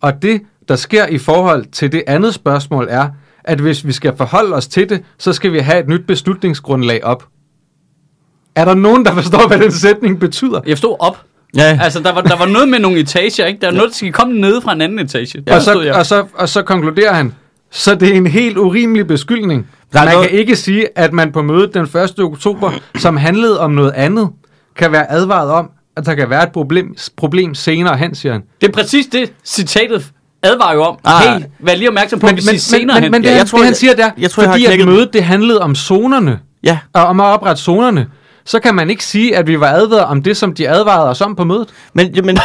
[0.00, 3.08] Og det, der sker i forhold til det andet spørgsmål, er,
[3.44, 7.04] at hvis vi skal forholde os til det, så skal vi have et nyt beslutningsgrundlag
[7.04, 7.26] op.
[8.54, 10.60] Er der nogen, der forstår, hvad den sætning betyder?
[10.66, 11.22] Jeg stod op.
[11.56, 13.60] Ja, Altså, der var, der var noget med nogle etager, ikke?
[13.60, 15.40] Der var noget, der skal komme ned fra en anden etage.
[15.40, 15.94] Der og, så, jeg.
[15.94, 17.34] og, så, og så konkluderer han,
[17.70, 19.66] så det er en helt urimelig beskyldning.
[19.92, 22.18] Der er Man noget- kan ikke sige, at man på mødet den 1.
[22.18, 24.28] oktober, som handlede om noget andet,
[24.76, 28.42] kan være advaret om, at der kan være et problem, problem senere hen, siger han.
[28.60, 30.04] Det er præcis det, citatet
[30.42, 30.98] advarer jo om.
[31.04, 31.22] Ah.
[31.22, 33.12] hey, vær lige opmærksom på, at vi siger senere men, hen.
[33.12, 34.54] men det, Ja, jeg jeg tror, det han jeg- siger der, jeg tror, jeg har
[34.54, 34.94] fordi at knækket den.
[34.94, 36.78] mødet det handlede om zonerne, ja.
[36.92, 38.06] og om at oprette zonerne,
[38.44, 41.20] så kan man ikke sige, at vi var advaret om det, som de advarede os
[41.20, 41.68] om på mødet.
[41.94, 42.36] Men, men, men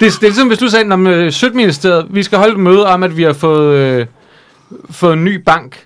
[0.00, 2.86] Det, det er ligesom, hvis du sagde, om øh, Sødministeriet, vi skal holde et møde
[2.86, 4.06] om, at vi har fået, øh,
[4.90, 5.84] fået en ny bank.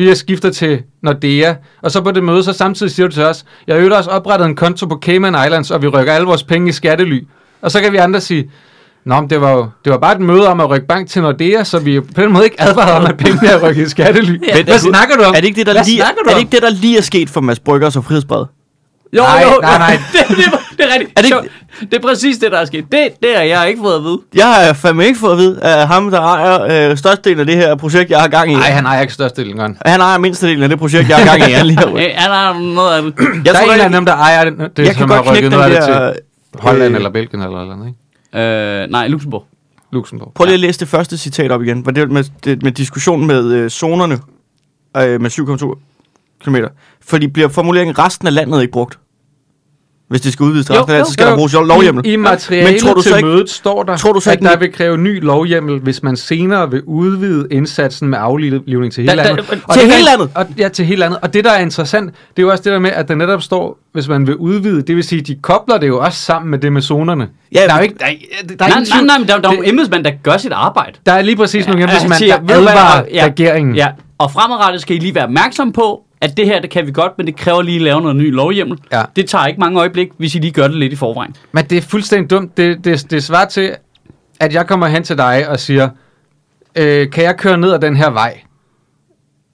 [0.00, 1.54] Vi har skiftet til Nordea.
[1.82, 4.46] Og så på det møde, så samtidig siger du til os, jeg har også oprettet
[4.46, 7.24] en konto på Cayman Islands, og vi rykker alle vores penge i skattely.
[7.62, 8.50] Og så kan vi andre sige,
[9.04, 11.22] Nå, men det var jo det var bare et møde om at rykke bank til
[11.22, 14.30] Nordea, så vi på den måde ikke advaret om, at pengene er rykket i skattely.
[14.30, 15.34] Men Hvad er snakker du om?
[15.34, 16.98] er det ikke det, der, Hvad lige, snakker du er det ikke det, der lige
[16.98, 18.44] er sket for Mads Brygger og Frihedsbred?
[19.16, 19.98] Jo, Nej, jo, nej, nej.
[20.12, 20.44] det, det,
[20.80, 21.18] det er rigtigt.
[21.18, 21.46] Er det Sjovt.
[21.80, 22.84] det er præcis det, der er sket.
[22.92, 24.18] Det, det har jeg ikke fået at vide.
[24.34, 27.56] Jeg har fandme ikke fået at vide af ham, der ejer øh, størstedelen af det
[27.56, 28.54] her projekt, jeg har gang i.
[28.54, 29.76] Nej, han ejer ikke størstedelen, Gon.
[29.86, 31.52] Han ejer mindstedelen af det projekt, jeg har gang i.
[31.52, 31.78] Han lige.
[31.88, 33.14] Øh, Han har noget af det.
[33.18, 35.08] Jeg der er tror, en der- af dem, der ejer det, det jeg kan som
[35.08, 36.12] godt har rykket noget af det der...
[36.12, 36.20] til
[36.60, 37.94] Holland øh, eller Belgien eller noget,
[38.34, 38.82] ikke?
[38.82, 39.44] Øh, nej, Luxembourg.
[39.92, 40.32] Luxembourg.
[40.34, 41.86] Prøv lige at læse det første citat op igen.
[41.86, 44.18] Var det med, det, med diskussionen med øh, zonerne
[44.96, 45.78] øh, med 7,2
[46.44, 46.56] km.
[47.04, 48.98] Fordi bliver formuleringen resten af landet ikke brugt?
[50.10, 52.06] Hvis det skal udvides til resten af så skal Jo, der bruges lovhjemmel.
[52.06, 54.30] I, i Men materialet tror du så til ikke- mødet står der, tror du så
[54.30, 58.92] at ikke, der vil kræve ny lovhjemmel, hvis man senere vil udvide indsatsen med aflivning
[58.92, 59.44] til hele Da- da- landet.
[59.46, 60.30] til Og det, hele der- landet?
[60.34, 61.18] Og, ja, til hele landet.
[61.22, 63.42] Og det, der er interessant, det er jo også det der med, at der netop
[63.42, 66.58] står, hvis man vil udvide, det vil sige, de kobler det jo også sammen med
[66.58, 67.28] det med zonerne.
[67.54, 68.10] Ja, der er jo ikke, der, er,
[68.58, 70.52] der, er Nej, ingen nej, nej, men der, der er jo embedsmænd, der gør sit
[70.52, 70.92] arbejde.
[71.06, 73.74] Der er lige præcis nogle Ja, embedsmænd, der advarer regeringen.
[73.76, 76.92] Ja, og fremadrettet skal I lige være opmærksom på, at det her, det kan vi
[76.92, 78.78] godt, men det kræver lige at lave noget ny lovhjemmel.
[78.92, 79.02] Ja.
[79.16, 81.36] Det tager ikke mange øjeblik, hvis I lige gør det lidt i forvejen.
[81.52, 82.56] Men det er fuldstændig dumt.
[82.56, 83.74] Det, det, det svarer til,
[84.40, 85.88] at jeg kommer hen til dig og siger,
[86.76, 88.40] øh, kan jeg køre ned ad den her vej?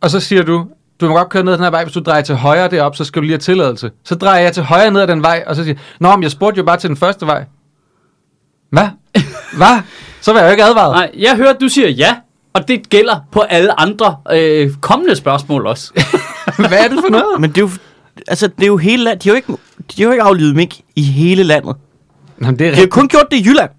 [0.00, 0.66] Og så siger du,
[1.00, 2.96] du må godt køre ned ad den her vej, hvis du drejer til højre derop,
[2.96, 3.90] så skal du lige have tilladelse.
[4.04, 6.30] Så drejer jeg til højre ned ad den vej, og så siger Nå, men jeg
[6.30, 7.44] spurgte jo bare til den første vej.
[8.70, 8.88] Hvad?
[9.56, 9.80] Hvad?
[10.20, 10.94] Så var jeg jo ikke advaret.
[10.94, 12.16] Nej, jeg at du siger ja,
[12.52, 15.92] og det gælder på alle andre øh, kommende spørgsmål også.
[16.68, 17.40] Hvad er det for noget?
[17.40, 17.70] Men det er jo,
[18.28, 19.24] altså, det er jo hele landet.
[19.24, 19.52] De har jo ikke,
[19.96, 21.76] de har jo ikke aflivet mink i hele landet.
[22.38, 23.70] Nå, men det er De har kun gjort det i Jylland.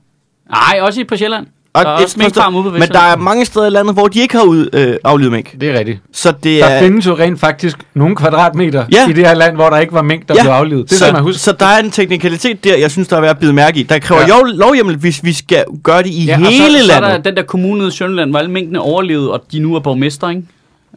[0.51, 1.45] Nej, også i på Sjælland.
[1.73, 4.07] Og der er også minkfarm ude på men der er mange steder i landet, hvor
[4.07, 5.61] de ikke har ud, øh, aflivet mink.
[5.61, 5.99] Det er rigtigt.
[6.13, 6.81] Så det Der er...
[6.81, 9.09] findes jo rent faktisk nogle kvadratmeter Ja.
[9.09, 10.89] i det her land, hvor der ikke var mink, der Ja, blev aflivet.
[10.89, 11.39] Det så, skal man huske.
[11.39, 13.83] så der er en teknikalitet der, jeg synes, der er værd at bide mærke i.
[13.83, 14.27] Der kræver Ja.
[14.27, 14.41] ja.
[14.53, 17.07] lovhjemmel, hvis vi skal gøre det i Ja, ja, og hele så, så er der
[17.07, 17.25] landet.
[17.25, 20.41] den der kommune i Sønderland, hvor alle minkene overlevede, og de nu er borgmester, ikke?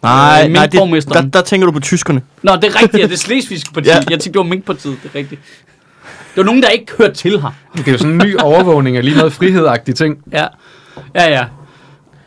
[0.02, 2.22] Nej, Øh, nej det, der, der tænker du på tyskerne.
[2.42, 3.88] Nå, det er rigtigt, ja, det er Slesvigske parti.
[3.88, 3.94] Ja.
[3.94, 5.40] Jeg tænkte, det var minkpartiet, det er rigtigt.
[6.34, 7.50] Det var nogen, der ikke hørte til her.
[7.76, 10.18] Det er jo sådan en ny overvågning af lige noget frihedsagtige ting.
[10.32, 10.46] Ja,
[11.14, 11.44] ja, ja.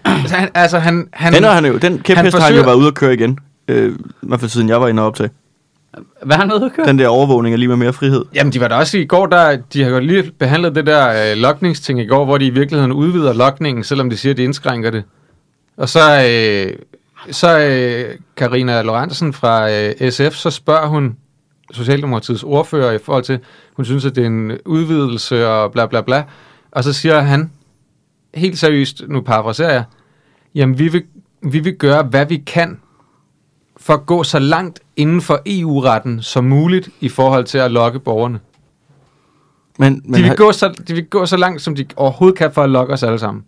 [0.05, 2.65] Altså, han, altså, han, han, Den har han jo, den kæphest har han jo forsøger-
[2.65, 3.37] været ude at køre igen.
[3.67, 5.29] Øh, I hvert fald siden jeg var inde og optage.
[6.23, 6.85] Hvad har han noget at køre?
[6.87, 8.25] Den der overvågning er lige med mere frihed.
[8.35, 11.31] Jamen, de var der også i går, der, de har jo lige behandlet det der
[11.31, 14.43] øh, lokningsting i går, hvor de i virkeligheden udvider lokningen, selvom de siger, at de
[14.43, 15.03] indskrænker det.
[15.77, 16.73] Og så, øh,
[17.31, 21.17] så øh, Karina Lorentzen fra øh, SF, så spørger hun
[21.71, 23.39] Socialdemokratiets ordfører i forhold til,
[23.73, 26.23] hun synes, at det er en udvidelse og bla bla bla.
[26.71, 27.51] Og så siger han,
[28.33, 29.83] helt seriøst, nu parafraserer jeg,
[30.55, 31.03] jamen vi vil,
[31.41, 32.79] vi vil gøre, hvad vi kan
[33.77, 37.99] for at gå så langt inden for EU-retten som muligt i forhold til at lokke
[37.99, 38.39] borgerne.
[39.79, 42.51] Men, men, De vil, gå så, de vil gå så langt, som de overhovedet kan
[42.53, 43.43] for at lokke os alle sammen.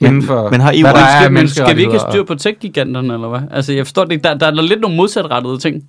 [0.00, 2.22] Men- Inden for, men har EU hvad der er men skal vi ikke have styr
[2.24, 3.40] på tech-giganterne, eller hvad?
[3.50, 4.22] Altså, jeg forstår det ikke.
[4.22, 5.88] Der, der er lidt nogle modsatrettede ting.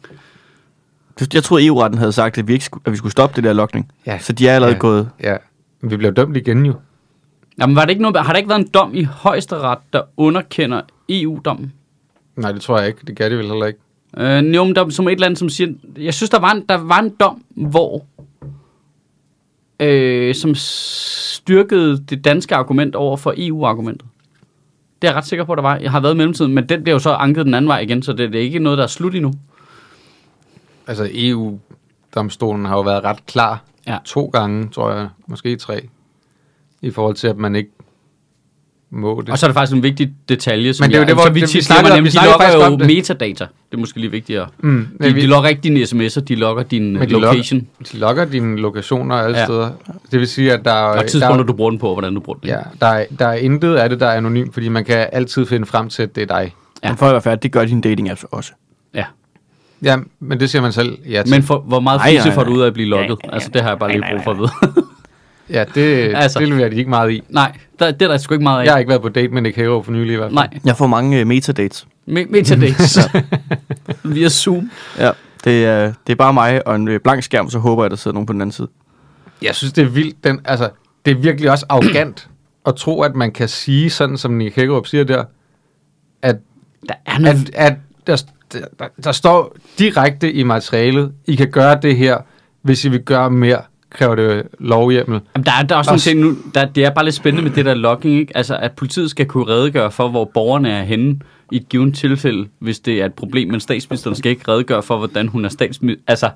[1.34, 3.54] jeg troede EU-retten havde sagt, at vi, ikke skulle, at vi skulle stoppe det der
[3.54, 3.92] lokning.
[4.06, 4.20] Ja.
[4.20, 4.80] Så de er allerede Ja.
[4.80, 5.10] gået.
[5.24, 5.36] Ja,
[5.82, 6.74] men vi bliver dømt igen jo.
[7.62, 10.82] Jamen, var det ikke noget, har der ikke været en dom i højesteret, der underkender
[11.10, 11.74] EU-dommen?
[12.36, 13.00] Nej, det tror jeg ikke.
[13.08, 13.80] Det kan de vel heller ikke.
[14.18, 15.70] Øh, jo, men der, som et eller andet, som siger...
[15.98, 18.06] Jeg synes, der var en, der var en dom, hvor...
[19.80, 24.08] Øh, som styrkede det danske argument over for EU-argumentet.
[25.02, 25.78] Det er jeg ret sikker på, der var.
[25.78, 28.04] Jeg har været i mellemtiden, men den bliver jo så anket den anden vej igen,
[28.04, 29.34] så det, det er ikke noget, der er slut endnu.
[30.88, 33.98] Altså EU-domstolen har jo været ret klar Ja.
[34.06, 35.10] to gange, tror jeg.
[35.28, 35.88] Måske tre.
[36.82, 37.70] I forhold til, at man ikke
[38.92, 39.30] må det.
[39.30, 41.16] Og så er der faktisk en vigtig detalje, som Men det er jo jeg, det,
[41.16, 42.88] hvor- så vi det- vi glemmer, om- vi nemlig, de logger faktisk jo det.
[42.88, 43.44] metadata.
[43.72, 44.48] Det er måske lige vigtigere.
[44.60, 47.28] mm, De, vi- de logger ikke dine sms'er, de logger din Men øh, de logger-
[47.28, 47.68] location.
[47.92, 49.40] De logger dine lokationer alle Ja.
[49.40, 49.46] ja.
[49.46, 49.70] steder.
[50.12, 52.20] Det vil sige, at der, Og der, tidspunkter, du bruger den på, og hvordan du
[52.20, 52.50] bruger den.
[52.50, 55.46] ja, der, er, der er intet af det, der er anonymt, fordi man kan altid
[55.46, 56.54] finde frem til, at det er dig.
[56.84, 56.88] Ja.
[56.88, 56.92] Ja.
[56.92, 58.52] Men for at være færdig, det gør din dating apps også.
[58.96, 59.04] ja.
[59.84, 61.34] Ja, men det siger man selv ja til.
[61.34, 63.18] Men for, hvor meget fisse får du ud af at blive logget?
[63.24, 64.50] Altså, det har jeg bare lige brug for at vide.
[65.50, 66.40] ja, det, Altså.
[66.40, 67.24] det leverer de ikke meget i.
[67.30, 68.66] Nej, der, det er der sgu ikke meget af.
[68.66, 70.36] Jeg har ikke været på date med Nick Hagerup for nylig i hvert fald.
[70.36, 71.88] Nej, Jeg får mange uh, metadates.
[72.08, 73.00] Me- metadates.
[74.04, 74.72] Via Zoom.
[75.00, 75.12] Ja,
[75.44, 77.98] det er, det er bare mig og en øh, blank skærm, så håber jeg, der
[77.98, 78.68] sidder nogen på den anden side.
[79.42, 80.24] Jeg synes, det er vildt.
[80.24, 80.70] Den, altså,
[81.06, 82.30] det er virkelig også arrogant
[82.66, 85.24] at tro, at man kan sige sådan, som Nick Hagerup siger der,
[86.22, 86.36] at,
[86.88, 87.50] Der er noget...
[87.54, 88.22] at, at der,
[88.80, 92.18] der, der står direkte i materialet, I kan gøre det her,
[92.62, 95.20] hvis I vil gøre mere, kræver det lovhjemmel.
[95.36, 97.16] Jamen, der, er, der er også nogle Også- ting nu, der, det er bare lidt
[97.16, 98.38] spændende med det der logging, ikke?
[98.38, 101.20] Altså, at politiet skal kunne redegøre for, hvor borgerne er henne
[101.52, 104.98] i et givet tilfælde, hvis det er et problem, men statsministeren skal ikke redegøre for,
[104.98, 106.04] hvordan hun er statsminister.
[106.08, 106.30] Altså,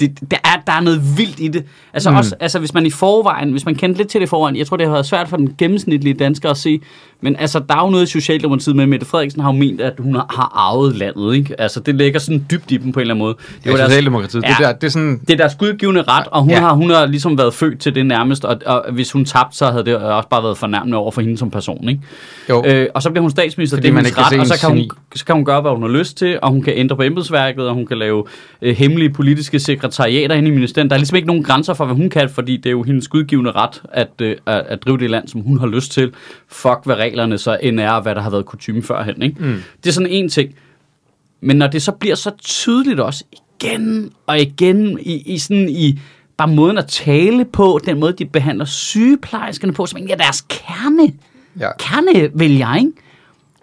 [0.00, 1.64] det, der, er, der er noget vildt i det.
[1.94, 2.16] Altså, mm.
[2.16, 4.66] også, altså, hvis man i forvejen, hvis man kendte lidt til det i forvejen, jeg
[4.66, 6.80] tror, det har været svært for den gennemsnitlige dansker at se,
[7.20, 9.92] men altså, der er jo noget i Socialdemokratiet med, Mette Frederiksen har jo ment, at
[9.98, 11.60] hun har, arvet landet, ikke?
[11.60, 13.34] Altså, det ligger sådan dybt i dem på en eller anden måde.
[13.64, 14.42] Det er deres- Socialdemokratiet.
[14.42, 14.48] Ja.
[14.48, 16.56] Det, der, det er sådan, det er deres gudgivende ret, og hun, ja.
[16.56, 16.60] Ja.
[16.60, 19.70] har, hun har ligesom været født til det nærmest, og, og hvis hun tabte, så
[19.70, 22.00] havde det også bare været fornærmende over for hende som person, ikke?
[22.50, 24.55] jo, Øh, og så bliver hun statsminister, Fordi det er man ikke ret, og så
[24.62, 26.72] hendes kan, hun, så kan hun gøre, hvad hun har lyst til, og hun kan
[26.76, 28.24] ændre på embedsværket, og hun kan lave
[28.62, 30.90] øh, hemmelige politiske sekretariater inde i ministeriet.
[30.90, 33.08] Der er ligesom ikke nogen grænser for, hvad hun kan, fordi det er jo hendes
[33.08, 36.12] gudgivende ret at, øh, at, at drive det land, som hun har lyst til.
[36.48, 39.36] Fuck, hvad reglerne så end er, og hvad der har været kutume førhen, ikke?
[39.38, 39.62] Mm.
[39.84, 40.54] Det er sådan en ting.
[41.40, 46.00] Men når det så bliver så tydeligt også igen og igen i, i sådan i
[46.36, 50.44] bare måden at tale på, den måde de behandler sygeplejerskerne på, som egentlig er deres
[50.48, 51.12] kerne,
[51.60, 51.70] ja.
[51.78, 52.92] kernevælgere, ikke?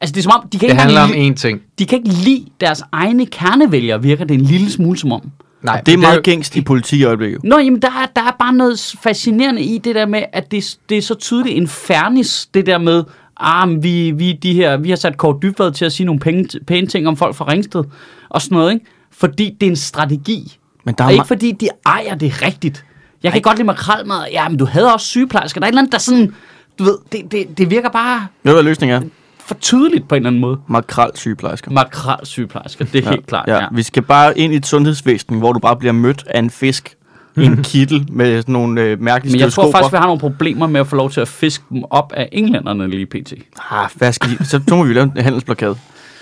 [0.04, 1.62] Altså det er som om, de kan, det ikke handler om én ting.
[1.80, 5.22] de kan ikke lide deres egne kernevælgere, virker det en lille smule som om.
[5.62, 7.44] Nej, Det er meget jo- gængst i politi i øjeblikket.
[7.44, 10.78] Nå, jamen der er, der er bare noget fascinerende i det der med, at det,
[10.90, 13.04] det er så tydeligt en fairness, det der med,
[13.38, 16.20] ah, men vi, vi, de her, vi har sat Kåre Dybvad til at sige nogle
[16.20, 17.84] pæne, pæne ting om folk fra Ringsted,
[18.30, 18.86] og sådan noget, ikke?
[19.12, 22.42] Fordi det er en strategi, Men der og er ikke ma- fordi de ejer det
[22.42, 22.86] rigtigt.
[23.24, 25.82] Jeg kan godt lide makrelmad, ja, men du havde også sygeplejersker, der er et eller
[25.82, 26.34] andet, der sådan,
[26.80, 29.08] du ved, det, det, det virker bare Ved hvad løsningen er?
[29.46, 30.60] For tydeligt på en eller anden måde.
[30.68, 31.72] Makrel sygeplejersker.
[31.72, 33.56] Makrel sygeplejersker, det er ja, helt klart, ja.
[33.56, 33.68] ja.
[33.72, 36.96] Vi skal bare ind i et sundhedsvæsen, hvor du bare bliver mødt af en fisk
[37.38, 40.20] i en kittel med sådan nogle øh, mærkelige Men jeg tror faktisk, vi har nogle
[40.20, 43.34] problemer med at få lov til at fiske dem op af englænderne lige pt.
[43.72, 44.46] Ah, hvad skal de?
[44.46, 45.76] Så, så må vi lave en handelsblokade.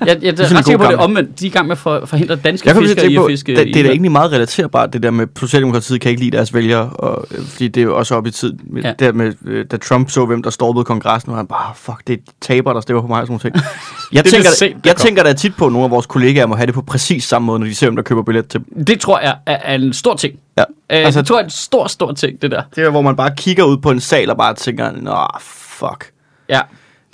[0.05, 1.39] Jeg, jeg, jeg er ret sikker på, det omvendt.
[1.39, 3.67] De er i gang med at for- forhindre danske Jeg fiskere i at fiske det,
[3.67, 6.89] det er da egentlig meget relaterbart, det der med, Socialdemokratiet kan ikke lide deres vælgere,
[6.89, 8.53] og, fordi det er jo også op i tid.
[8.63, 8.93] Med, Ja.
[8.99, 12.07] Der med, øh, da Trump så, hvem der stormede kongressen, og han bare, "Ah, fuck,
[12.07, 13.65] det er taber, der stemmer på mig og sådan nogle ting.
[14.13, 16.45] Jeg, er tænker, sent, der jeg tænker da tit på, at nogle af vores kollegaer
[16.45, 18.59] må have det på præcis samme måde, når de ser, hvem der køber billet til
[18.59, 18.85] dem.
[18.85, 20.33] Det tror jeg er, er en stor ting.
[20.57, 20.61] Ja.
[20.61, 22.61] Øh, altså, Altså- det tror jeg er en stor, stor ting, det der.
[22.75, 26.11] Det er, hvor man bare kigger ud på en sal og bare tænker, nå, fuck.
[26.49, 26.59] Ja.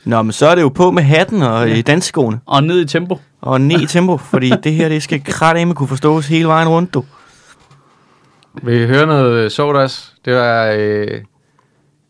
[0.05, 2.39] Nå, men så er det jo på med hatten og i danskoene.
[2.45, 3.19] Og ned i tempo.
[3.41, 6.93] Og ned i tempo, fordi det her, det skal kraftedeme kunne forstås hele vejen rundt,
[6.93, 7.05] du.
[8.63, 10.11] Vil I høre noget øh, sjovt også?
[10.25, 11.21] Det var øh,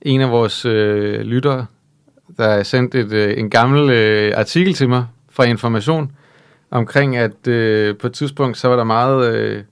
[0.02, 1.66] en af vores øh, lyttere,
[2.38, 6.12] der sendte et, øh, en gammel øh, artikel til mig fra Information,
[6.72, 9.64] omkring at øh, på et tidspunkt, så var der meget øh,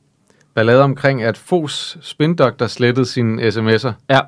[0.55, 3.91] ballade omkring, at Fos spindoktor slettede sine sms'er.
[4.09, 4.19] Ja.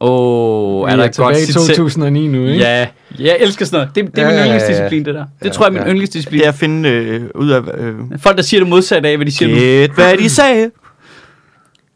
[0.00, 1.54] Åh, oh, er Vi der et godt i citat?
[1.76, 2.54] 2009 nu, ikke?
[2.64, 2.86] Ja,
[3.18, 3.94] jeg elsker sådan noget.
[3.94, 4.54] Det, det er Ja, min ja, ja, ja.
[4.54, 5.24] yndlingsdisciplin, det der.
[5.38, 5.88] Det Ja, tror jeg er min ja.
[5.90, 6.38] yndlingsdisciplin.
[6.40, 7.60] Det er at finde øh, ud af...
[7.78, 9.54] Øh, Folk, der siger det modsatte af, hvad de siger nu.
[9.54, 10.70] gæt, hvad de sagde.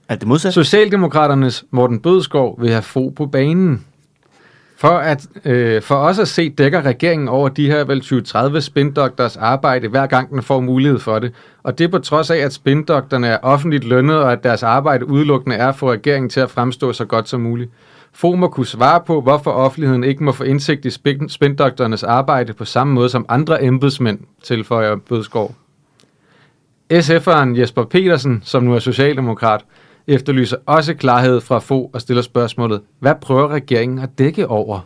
[0.08, 0.54] Er det modsat?
[0.54, 3.84] Socialdemokraternes Morten Bødskov vil have få på banen.
[4.76, 8.02] For, at, øh, for os at se dækker regeringen over de her vel
[8.56, 11.32] 20-30 spindoktors arbejde, hver gang den får mulighed for det.
[11.62, 15.08] Og det er på trods af, at spindokterne er offentligt lønnet, og at deres arbejde
[15.08, 17.70] udelukkende er at få regeringen til at fremstå så godt som muligt.
[18.24, 22.64] Må kunne svare på, hvorfor offentligheden ikke må få indsigt i spin- spindokternes arbejde på
[22.64, 25.54] samme måde som andre embedsmænd, tilføjer Bødskov.
[26.92, 29.60] SF'eren Jesper Petersen, som nu er socialdemokrat,
[30.06, 34.80] efterlyser også klarhed fra få og stiller spørgsmålet, hvad prøver regeringen at dække over?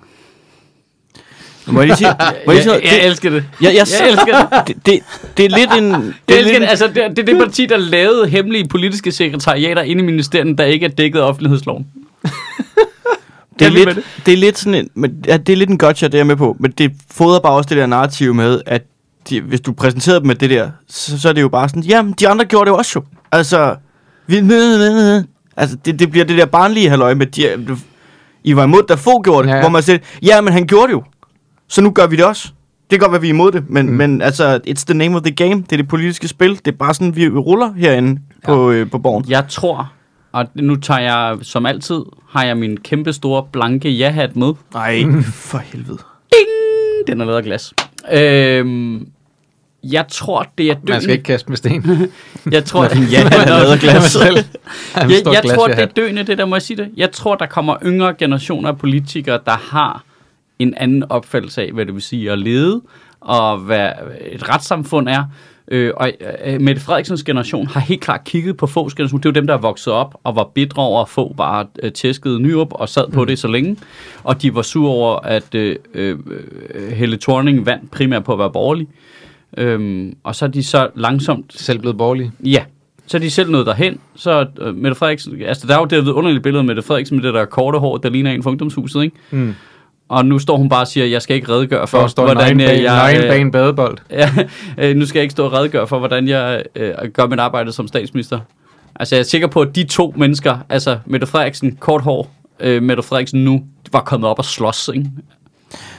[1.66, 2.08] Må jeg lige sige?
[2.46, 3.44] Må jeg lige Jeg, sige jeg, jeg elsker det.
[3.62, 4.66] jeg, jeg, Jeg elsker det.
[4.86, 5.00] det, det,
[5.36, 5.90] det er lidt en...
[5.92, 6.68] Jeg Det er elsker lidt det.
[6.68, 10.58] Altså, det, er- det er det parti, der lavede hemmelige politiske sekretariater inde i ministeriet,
[10.58, 11.86] der ikke er dækket af offentlighedsloven.
[13.59, 14.88] det, er lidt, det er lidt sådan en...
[14.95, 16.57] Men, ja, det er lidt en gotcha, det er jeg med på.
[16.61, 18.83] Men det fodrer bare også det der narrativ med, at
[19.29, 21.83] de, hvis du præsenterede dem med det der, så, så er det jo bare sådan,
[21.83, 23.03] jamen, de andre gjorde det jo også jo.
[23.33, 23.77] Altså,
[24.27, 24.37] vi,
[25.57, 27.66] altså det, det bliver det der barnlige halløj med, de,
[28.45, 30.87] I var imod, da få gjorde det, Ja, hvor man siger, ja, men han gjorde
[30.87, 31.03] det jo.
[31.69, 32.49] Så nu gør vi det også.
[32.90, 33.92] Det kan godt være, vi er imod det, men, mm.
[33.92, 35.55] men altså, it's the name of the game.
[35.55, 36.51] Det er det politiske spil.
[36.51, 38.47] Det er bare sådan, vi ruller herinde ja.
[38.47, 39.25] på, øh, på borgen.
[39.29, 39.92] Jeg tror,
[40.37, 44.53] og nu tager jeg, som altid, har jeg min kæmpe store blanke ja-hat med.
[44.75, 45.99] Nej, for helvede.
[46.33, 47.07] Ding!
[47.07, 47.75] Den er lavet af glas.
[48.12, 49.09] Øhm,
[49.85, 50.88] jeg tror, det er døden.
[50.88, 51.85] Man skal ikke kaste med sten.
[52.53, 54.16] Jeg tror, Ja, han er lavet af glas.
[54.20, 54.37] Jeg,
[55.11, 56.88] jeg glas tror, det er døende, det der må jeg sige det.
[56.96, 60.05] Jeg tror, der kommer yngre generationer af politikere, der har
[60.59, 62.83] en anden opfattelse af, hvad det vil sige at lede,
[63.20, 63.90] og hvad
[64.31, 65.25] et retssamfund er.
[65.68, 66.11] Øh, og
[66.46, 69.20] øh, Mette Frederiksens generation har helt klart kigget på Foghs generation.
[69.20, 71.66] Det er jo dem, der er vokset op og var bitre over at få bare
[71.83, 73.76] øh, tæskede Nyrup og sad på det så længe.
[74.24, 76.18] Og de var sure over, at øh, øh,
[76.92, 78.88] Helle Thorning vandt primært på at være borgerlig.
[79.57, 82.31] Øhm, og så er de så langsomt Selv blevet borgerlig.
[82.40, 82.64] Ja,
[83.07, 84.00] så er de selv nået derhen.
[84.14, 87.24] Så uh, Mette Frederiksen, altså der er jo det underlige billede af Mette Frederiksen med
[87.24, 89.16] det der korte hår, der ligner en fra ungdomshuset, ikke?
[89.31, 89.55] Mm.
[90.09, 92.66] Og nu står hun bare og siger, jeg skal ikke redegøre for, står nøgen øh,
[92.66, 93.99] bag, nøgen bag øh, en badebold.
[94.11, 94.31] ja,
[94.79, 97.73] øh, nu skal jeg ikke stå og redegøre for, hvordan jeg øh, gør mit arbejde
[97.73, 98.40] som statsminister.
[99.01, 102.83] Altså jeg er sikker på, at de to mennesker, altså Mette Frederiksen, kort hår, øh,
[102.83, 105.11] Mette Frederiksen nu, var kommet op og slås, ikke?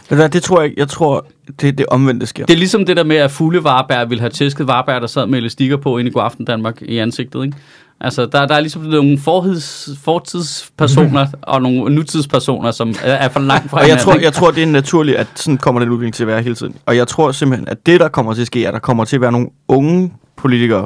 [0.09, 1.27] Ved du det tror jeg, jeg tror,
[1.61, 2.45] det, det omvendte sker.
[2.45, 5.25] Det er ligesom det der med, at Fugle Varberg ville have tæsket Varberg, der sad
[5.25, 7.57] med elastikker på inde i Godaften Danmark i ansigtet, ikke?
[8.01, 13.39] Altså, der, der er ligesom nogle forhids, fortidspersoner og nogle nutidspersoner, som er, er for
[13.39, 16.13] langt fra Og jeg tror, jeg tror, det er naturligt, at sådan kommer den udvikling
[16.13, 16.75] til at være hele tiden.
[16.85, 19.05] Og jeg tror simpelthen, at det, der kommer til at ske, er, at der kommer
[19.05, 20.85] til at være nogle unge politikere.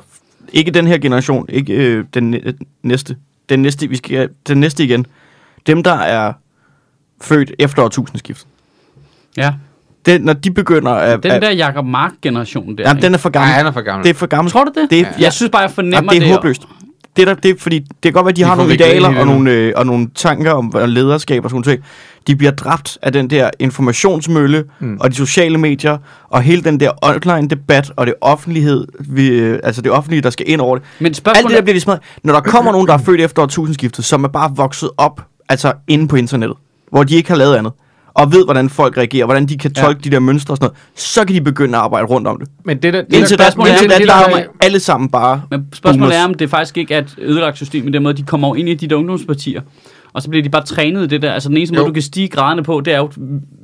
[0.53, 2.51] Ikke den her generation, ikke øh, den næ-
[2.83, 3.15] næste.
[3.49, 5.05] Den næste, vi skal, den næste igen.
[5.67, 6.33] Dem, der er
[7.21, 8.45] født efter årtusindskift.
[9.37, 9.53] Ja,
[10.05, 11.23] Det, når de begynder at...
[11.23, 13.05] den der Jacob Mark-generation der, jamen, ikke?
[13.05, 13.53] den er for Nej, gammel.
[13.53, 14.03] han er for gammel.
[14.03, 14.51] Det er for gammel.
[14.51, 14.89] Tror du det?
[14.89, 15.29] Det er- jeg ja.
[15.29, 16.35] synes bare, jeg fornemmer Jamen, det er det.
[16.35, 16.61] håbløst.
[17.17, 19.25] Det, der, det fordi det kan godt være, at de, De har nogle idealer og
[19.27, 21.81] nogle, øh, og nogle tanker om hvad lederskab og sådan noget.
[22.27, 24.97] De bliver dræbt af den der informationsmølle Mm.
[24.99, 25.97] og de sociale medier
[26.29, 30.29] og hele den der online debat og det offentlighed, vi, øh, altså det offentlige, der
[30.29, 30.85] skal ind over det.
[30.99, 32.01] Men Alt det der bliver de smadret.
[32.23, 35.73] Når der kommer nogen, der er født efter årtusindskiftet, som er bare vokset op, altså
[35.87, 36.57] inde på internettet,
[36.91, 37.73] hvor de ikke har lavet andet,
[38.13, 39.81] og ved, hvordan folk reagerer, hvordan de kan Ja.
[39.83, 42.39] tolke de der mønstre og sådan noget, så kan de begynde at arbejde rundt om
[42.39, 42.47] det.
[42.65, 44.79] Men det der, det Indtil der, er, indtil da, det der der kommer er- alle
[44.79, 46.15] sammen bare Men spørgsmålet boomers.
[46.15, 48.69] er, om det faktisk ikke er et ødelagt system i den måde, de kommer ind
[48.69, 49.61] i de der ungdomspartier.
[50.13, 51.31] Og så bliver de bare trænet i det der.
[51.31, 51.81] Altså den eneste Jo.
[51.81, 53.09] måde, du kan stige graderne på, det er jo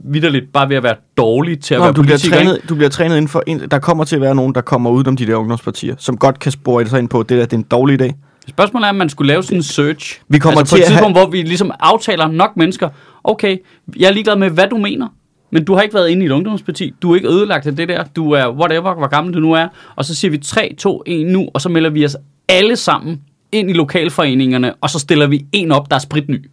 [0.05, 2.89] vidderligt bare ved at være dårlig til at Nå, være du, bliver trænet, du bliver
[2.89, 3.43] trænet inden for...
[3.71, 6.39] Der kommer til at være nogen, der kommer ud om de der ungdomspartier, som godt
[6.39, 8.11] kan spore sig ind på, det der det er en dårlig idé.
[8.49, 10.21] Spørgsmålet er, om man skulle lave sådan en search.
[10.29, 12.89] Vi kommer altså til på et at have- tidspunkt, hvor vi ligesom aftaler nok mennesker.
[13.23, 13.57] Okay,
[13.99, 15.07] jeg er ligeglad med, hvad du mener.
[15.51, 16.93] Men du har ikke været inde i et ungdomsparti.
[17.01, 18.03] Du er ikke ødelagt af det der.
[18.03, 19.67] Du er whatever, hvor gammel du nu er.
[19.95, 22.17] Og så siger vi 3, 2, 1 nu, og så melder vi os
[22.49, 23.21] alle sammen
[23.51, 26.45] ind i lokalforeningerne, og så stiller vi en op, der er spritny.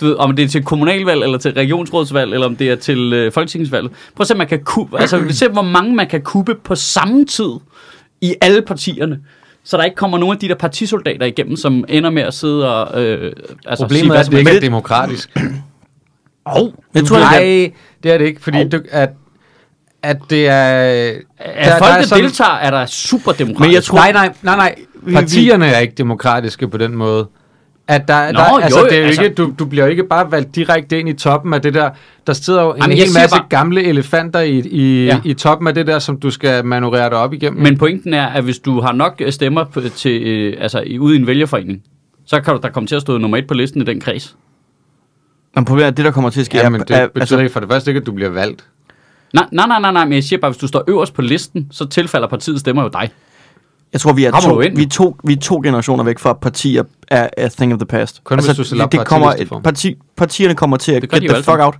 [0.00, 3.12] Du ved, om det er til kommunalvalg, eller til regionsrådsvalg, eller om det er til
[3.12, 3.88] øh, folketingsvalg.
[3.90, 7.24] Prøv at se, man kan kubbe, altså se, hvor mange man kan kubbe på samme
[7.24, 7.50] tid
[8.20, 9.18] i alle partierne.
[9.64, 12.84] Så der ikke kommer nogen af de der partisoldater igennem, som ender med at sidde
[12.84, 13.04] og...
[13.04, 13.32] Øh,
[13.66, 15.30] altså Problemet sige, er, at det ikke er demokratisk.
[16.46, 16.72] Au.
[16.94, 18.68] Jeg tror, Nej, det det er det ikke, fordi Au.
[18.68, 19.10] du, at
[20.02, 21.12] at det er...
[21.38, 23.60] At folk, der, der deltager, er der super demokratisk.
[23.60, 24.74] Men jeg tror, nej, nej, nej, nej.
[25.14, 27.28] Partierne er ikke demokratiske på den måde.
[27.90, 30.04] At der, Nå, der, altså, jo, det er altså- ikke, du, du bliver jo ikke
[30.04, 31.90] bare valgt direkte ind i toppen af det der.
[32.26, 35.20] Der sidder jo en Jamen, hel masse bare- gamle elefanter i, i, Ja.
[35.24, 37.62] i toppen af det der, som du skal manøvrere dig op igennem.
[37.62, 40.98] Men pointen er, at hvis du har nok øh, stemmer på, til, øh, altså, i-
[40.98, 41.82] ude i en vælgerforening,
[42.26, 44.36] så kan du der komme til at stå nummer et på listen i den kreds.
[45.54, 47.20] Men problemet er, at det, der kommer til at ske, ja, men det er, betyder
[47.20, 48.64] altså, ikke for det første ikke, at du bliver valgt.
[49.34, 51.66] Nej, nej, nej, nej, nej, men jeg siger bare, hvis du står øverst på listen,
[51.70, 53.10] så tilfalder partiet stemmer jo dig.
[53.92, 56.32] Jeg tror, vi er, Rammer to, vi, er to, vi er to generationer væk fra
[56.32, 58.24] partier er a thing of the past.
[58.24, 61.44] Kun hvis du det på kommer, parti, Partierne kommer til at Det get the fuck
[61.44, 61.66] sammen.
[61.66, 61.74] out.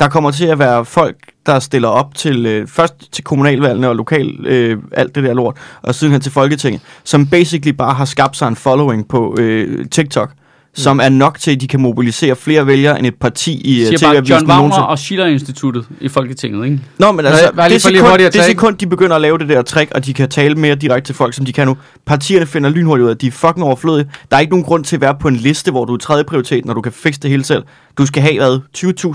[0.00, 1.16] Der kommer til at være folk,
[1.46, 5.56] der stiller op til øh, først til kommunalvalgene og lokal øh, alt det der lort,
[5.82, 10.30] og sidenhen til Folketinget, som basically bare har skabt sig en following på øh, TikTok,
[10.78, 13.92] som er nok til, at de kan mobilisere flere vælgere end et parti i Jeg
[13.92, 14.86] øh, siger bare TV-avisen John Wagner nogensinde.
[14.86, 16.80] og Schiller-instituttet i Folketinget, ikke?
[16.98, 19.48] Nå, men Nej, altså, bare lige det, sekund, det sekund, de begynder at lave det
[19.48, 21.76] der trick, og de kan tale mere direkte til folk, som de kan nu.
[22.06, 24.10] Partierne finder lynhurtigt ud af, at de er fucking overflødige.
[24.30, 26.24] Der er ikke nogen grund til at være på en liste, hvor du er tredje
[26.24, 27.62] prioritet, når du kan fikse det hele selv.
[27.98, 28.60] Du skal have, hvad,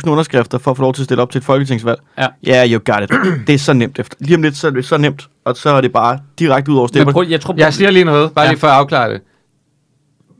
[0.04, 2.00] 20.000 underskrifter for at få lov til at stille op til et folketingsvalg.
[2.18, 2.28] Ja.
[2.48, 3.12] Yeah, you got it.
[3.48, 4.16] det er så nemt efter.
[4.20, 6.76] Lige om lidt, så er det så nemt, og så er det bare direkte ud
[6.78, 7.14] over Men stemmerne.
[7.14, 8.52] prøv, jeg tror, Jeg siger lige noget, bare ja.
[8.52, 9.22] lige for at afklare det.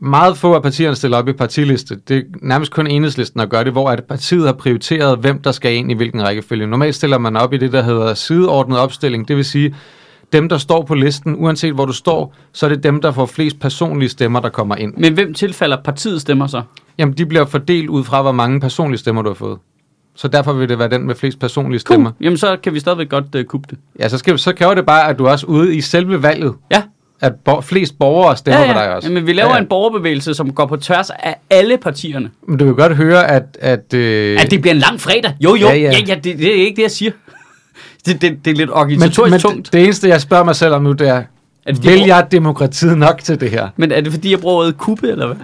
[0.04, 1.96] Meget få af partierne stiller op i partiliste.
[2.08, 5.52] Det er nærmest kun enhedslisten at gøre det, hvor at partiet har prioriteret, hvem der
[5.52, 6.66] skal ind i hvilken rækkefølge.
[6.66, 9.28] Normalt stiller man op i det, der hedder sideordnet opstilling.
[9.28, 9.74] Det vil sige,
[10.32, 13.26] dem, der står på listen, uanset hvor du står, så er det dem, der får
[13.26, 14.94] flest personlige stemmer, der kommer ind.
[14.96, 16.62] Men hvem tilfalder partiet stemmer så?
[16.98, 19.58] Jamen, de bliver fordelt ud fra, hvor mange personlige stemmer du har fået.
[20.16, 21.94] Så derfor vil det være den med flest personlige Cool.
[21.94, 22.10] stemmer.
[22.20, 23.78] Jamen, så kan vi stadigvæk godt uh, kubbe det.
[23.98, 26.82] Ja, så, skal, så kræver det bare, at du også ude i selve valget, Ja,
[27.24, 28.94] at bo- flest borgere stemmer ja, på dig ja.
[28.94, 29.08] også.
[29.08, 29.60] Jamen, vi laver ja, ja.
[29.60, 32.30] en borgerbevægelse, som går på tværs af alle partierne.
[32.48, 33.42] Men du kan godt høre, at...
[33.60, 35.32] at øh, At det bliver en lang fredag.
[35.40, 35.66] Jo, jo.
[35.66, 35.82] Ja, Ja, ja.
[35.82, 35.90] ja.
[35.98, 37.10] ja, ja det, det er ikke det, jeg siger.
[38.06, 39.64] Det, det, det er lidt organisatorisk men tungt.
[39.66, 41.22] det, det eneste, jeg spørger mig selv om nu, det er,
[41.66, 43.68] Er det vil jeg demokratiet nok til det her?
[43.76, 45.36] Men er det fordi, jeg bruger ordet kubbe, eller hvad?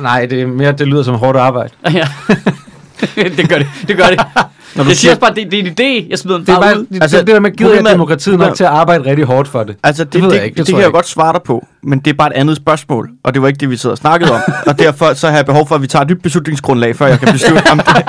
[0.00, 1.72] Nej, det er mere, det lyder som hårdt arbejde.
[1.94, 2.08] Ja.
[3.36, 3.66] det gør det.
[3.88, 4.20] Det gør det.
[4.76, 5.68] Når du jeg siger også bare, det, det er en
[6.04, 6.10] idé.
[6.10, 6.86] Jeg smider den Det er bare bare ud.
[6.86, 9.24] det, Altså, altså, det der med, gider jeg er- demokratiet nok til at arbejde rigtig
[9.24, 9.76] hårdt for det?
[9.82, 11.08] Altså, det, Det det, ved det, jeg ikke, det, det det kan jeg jeg godt
[11.08, 13.70] svare dig på, men det er bare et andet spørgsmål, og det var ikke det,
[13.70, 14.40] vi sidder og snakkede om.
[14.66, 17.18] og derfor så har jeg behov for, at vi tager et nyt beslutningsgrundlag, før jeg
[17.20, 18.04] kan beslutte, om det,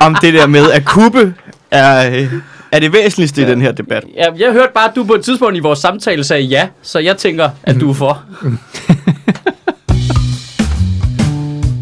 [0.00, 1.34] om det der med at kubbe
[1.70, 2.32] er, øh,
[2.72, 3.46] er det væsentligste ja.
[3.46, 4.04] i den her debat.
[4.16, 6.98] Ja, jeg hørte bare, at du på et tidspunkt i vores samtale sagde ja, så
[6.98, 8.22] jeg tænker, at du er for.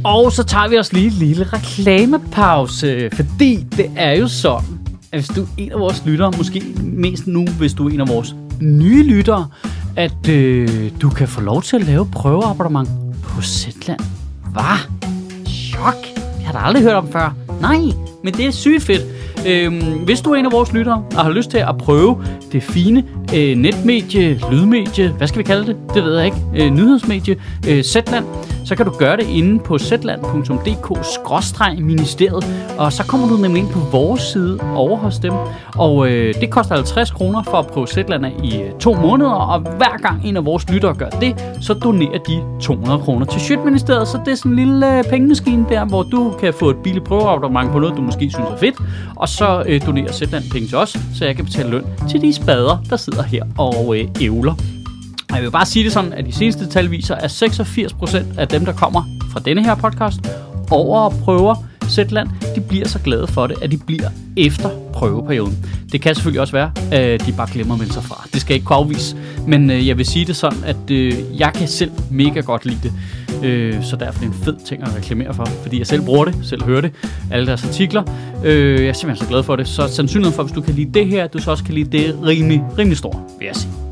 [0.05, 4.79] Og så tager vi os lige en lille reklamepause, fordi det er jo sådan,
[5.13, 8.01] at hvis du er en af vores lyttere, måske mest nu, hvis du er en
[8.01, 9.49] af vores nye lyttere,
[9.97, 12.89] at øh, du kan få lov til at lave prøveabonnement
[13.23, 14.01] på Zetland.
[14.53, 14.79] Hvad?
[15.47, 15.95] Chok!
[16.17, 17.35] Jeg har jeg da aldrig hørt om før.
[17.61, 17.81] Nej,
[18.25, 19.03] men det er sygt fedt.
[19.47, 22.63] Øhm, hvis du er en af vores lyttere og har lyst til at prøve det
[22.63, 23.05] fine
[23.35, 25.77] øh, netmedie, lydmedie, hvad skal vi kalde det?
[25.95, 26.37] Det ved jeg ikke.
[26.57, 27.37] Øh, nyhedsmedie,
[27.69, 28.25] øh, Zetland,
[28.65, 32.45] så kan du gøre det inde på zetland.dk-ministeriet,
[32.79, 35.33] og så kommer du nemlig ind på vores side over hos dem.
[35.77, 39.61] Og øh, det koster 50 kroner for at prøve Zetland i øh, to måneder, og
[39.61, 44.09] hver gang en af vores lyttere gør det, så donerer de 200 kroner til Sjøtministeriet,
[44.09, 47.05] så det er sådan en lille øh, pengemaskine der, hvor du kan få et billigt
[47.05, 48.77] prøveabonnement på noget, du måske synes er fedt,
[49.17, 52.33] og så øh, donerer Zetland penge til os, så jeg kan betale løn til de
[52.33, 54.53] spader, der sidder her og øh, ævler.
[55.31, 58.49] Og Jeg vil bare sige det sådan, at de seneste tal viser, at 86% af
[58.49, 59.03] dem, der kommer
[59.33, 60.21] fra denne her podcast
[60.71, 61.55] over og prøver
[61.89, 65.67] Zetland, de bliver så glade for det, at de bliver efter prøveperioden.
[65.93, 68.27] Det kan selvfølgelig også være, at de bare glemmer at melde sig fra.
[68.33, 69.17] Det skal jeg ikke kunne afvise,
[69.47, 72.79] men øh, jeg vil sige det sådan, at øh, jeg kan selv mega godt lide
[72.83, 72.93] det.
[73.45, 76.25] Øh, så derfor er det en fed ting at reklamere for, fordi jeg selv bruger
[76.25, 76.93] det, selv hører det,
[77.31, 78.03] alle deres artikler.
[78.45, 79.69] Øh, jeg er simpelthen så glad for det.
[79.69, 81.99] Så sandsynligheden for, hvis du kan lide det her, at du så også kan lide
[81.99, 83.84] det, rimelig, rimelig stor, vil jeg sige.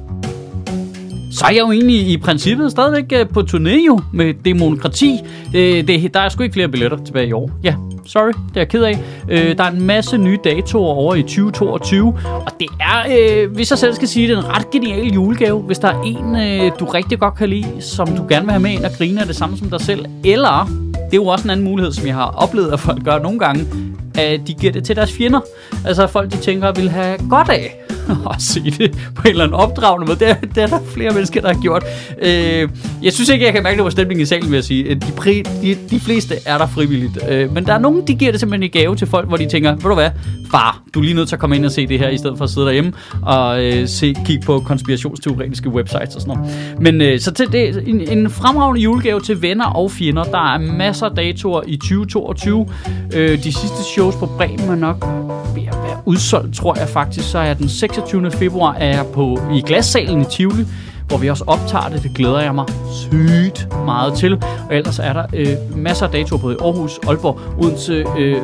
[1.33, 5.21] Så er jeg jo egentlig i princippet stadigvæk øh, på turné jo med demokrati.
[5.55, 7.51] Øh, det, der er sgu ikke flere billetter tilbage i år.
[7.65, 7.75] Ja,
[8.07, 8.99] sorry, det er jeg ked af.
[9.29, 13.05] Øh, der er en masse nye datoer over i 2022, og det er,
[13.45, 15.61] øh, hvis jeg selv skal sige det, en ret genial julegave.
[15.61, 18.63] Hvis der er en, øh, du rigtig godt kan lide, som du gerne vil have
[18.63, 21.45] med ind og grine af det samme som dig selv, eller det er jo også
[21.45, 23.67] en anden mulighed, som jeg har oplevet, at folk gør nogle gange,
[24.15, 25.41] at de giver det til deres fjender.
[25.87, 27.83] Altså folk, de tænker, vil have godt af
[28.35, 30.19] at se det på en eller anden opdragende måde.
[30.19, 31.85] Det er, det er der flere mennesker, der har gjort.
[32.23, 32.69] Øh,
[33.03, 34.85] jeg synes ikke, jeg kan mærke, det var stemningen i salen, vil jeg sige.
[34.85, 37.19] Øh, de, pri, de, de fleste er der frivilligt.
[37.29, 39.49] Øh, men der er nogen, de giver det simpelthen i gave til folk, hvor de
[39.49, 40.11] tænker, ved du hvad,
[40.51, 42.39] far, du er lige nødt til at komme ind og se det her, i stedet
[42.39, 42.93] for at sidde derhjemme
[43.23, 46.81] og øh, se, kigge på konspirationsteoretiske websites og sådan noget.
[46.81, 50.25] Men øh, så til det, en, en fremragende julegave til venner og fjender.
[50.25, 52.69] Der er masser af datoer i 2022.
[53.15, 55.07] Øh, de sidste shows på Bremen er nok
[55.55, 57.31] ved at være udsolgt, tror jeg faktisk.
[57.31, 58.31] Så er jeg den 26.
[58.31, 60.65] februar er jeg på, i Glassalen i Tivoli,
[61.09, 62.03] hvor vi også optager det.
[62.03, 64.35] Det glæder jeg mig sygt meget til.
[64.69, 68.37] Og ellers er der øh, masser af datoer både i Aarhus, Aalborg, Odense, øh,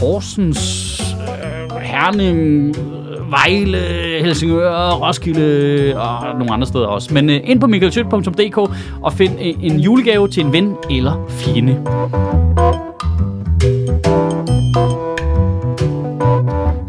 [0.00, 1.02] Horsens,
[1.72, 2.76] øh, Herning,
[3.30, 3.78] Vejle,
[4.20, 7.14] Helsingør, Roskilde og nogle andre steder også.
[7.14, 8.58] Men øh, ind på michaelschødt.dk
[9.02, 11.84] og find øh, en julegave til en ven eller fjende.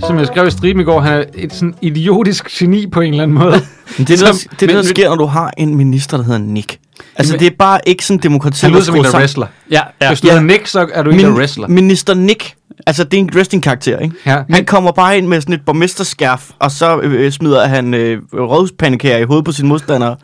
[0.10, 3.10] Som jeg skrev i stream i går, han er et sådan idiotisk geni på en
[3.10, 3.52] eller anden måde.
[3.98, 5.54] Men det er Som- det, der, det, er det, der men- sker, når du har
[5.58, 6.80] en minister, der hedder Nick.
[7.16, 8.62] Altså, Jamen- det er bare ikke sådan demokrati.
[8.62, 9.48] Han lyder der som en, der wrestler.
[9.72, 10.08] Ja, ja.
[10.08, 10.34] Hvis du Ja.
[10.34, 11.68] hedder Nick, så er du ikke en wrestler.
[11.68, 12.54] Minister Nick.
[12.88, 14.16] Altså, det er en wrestling-karakter, ikke?
[14.26, 14.42] Ja.
[14.50, 19.18] Han kommer bare ind med sådan et borgmesterskærf, og så øh, smider han øh, rådhuspandekager
[19.18, 20.16] i hovedet på sine modstandere.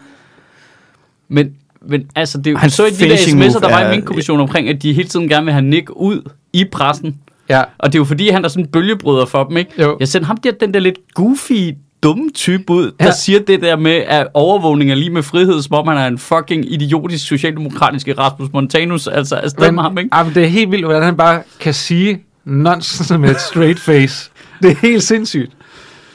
[1.30, 1.50] Men,
[1.90, 4.06] men altså, det er jo Hans så i de der sms'er, der var i min
[4.06, 7.16] kommission omkring, at de hele tiden gerne vil have Nick ud i pressen.
[7.50, 7.62] Ja.
[7.80, 9.82] Og det er jo fordi, han er sådan en bølgebryder for dem, ikke?
[9.82, 9.98] Jo.
[10.00, 11.74] Jeg sendte ham der, den der lidt goofy,
[12.04, 13.12] dumme type ud, der Ja.
[13.12, 16.18] siger det der med, at overvågning er lige med frihed, som om han er en
[16.18, 19.08] fucking idiotisk socialdemokratisk Rasmus Montanus.
[19.08, 20.10] Altså, afsted med ham, ikke?
[20.12, 23.80] ah, men det er helt vildt, hvordan han bare kan sige nonsense med et straight
[23.80, 24.32] face.
[24.62, 25.52] Det er helt sindssygt.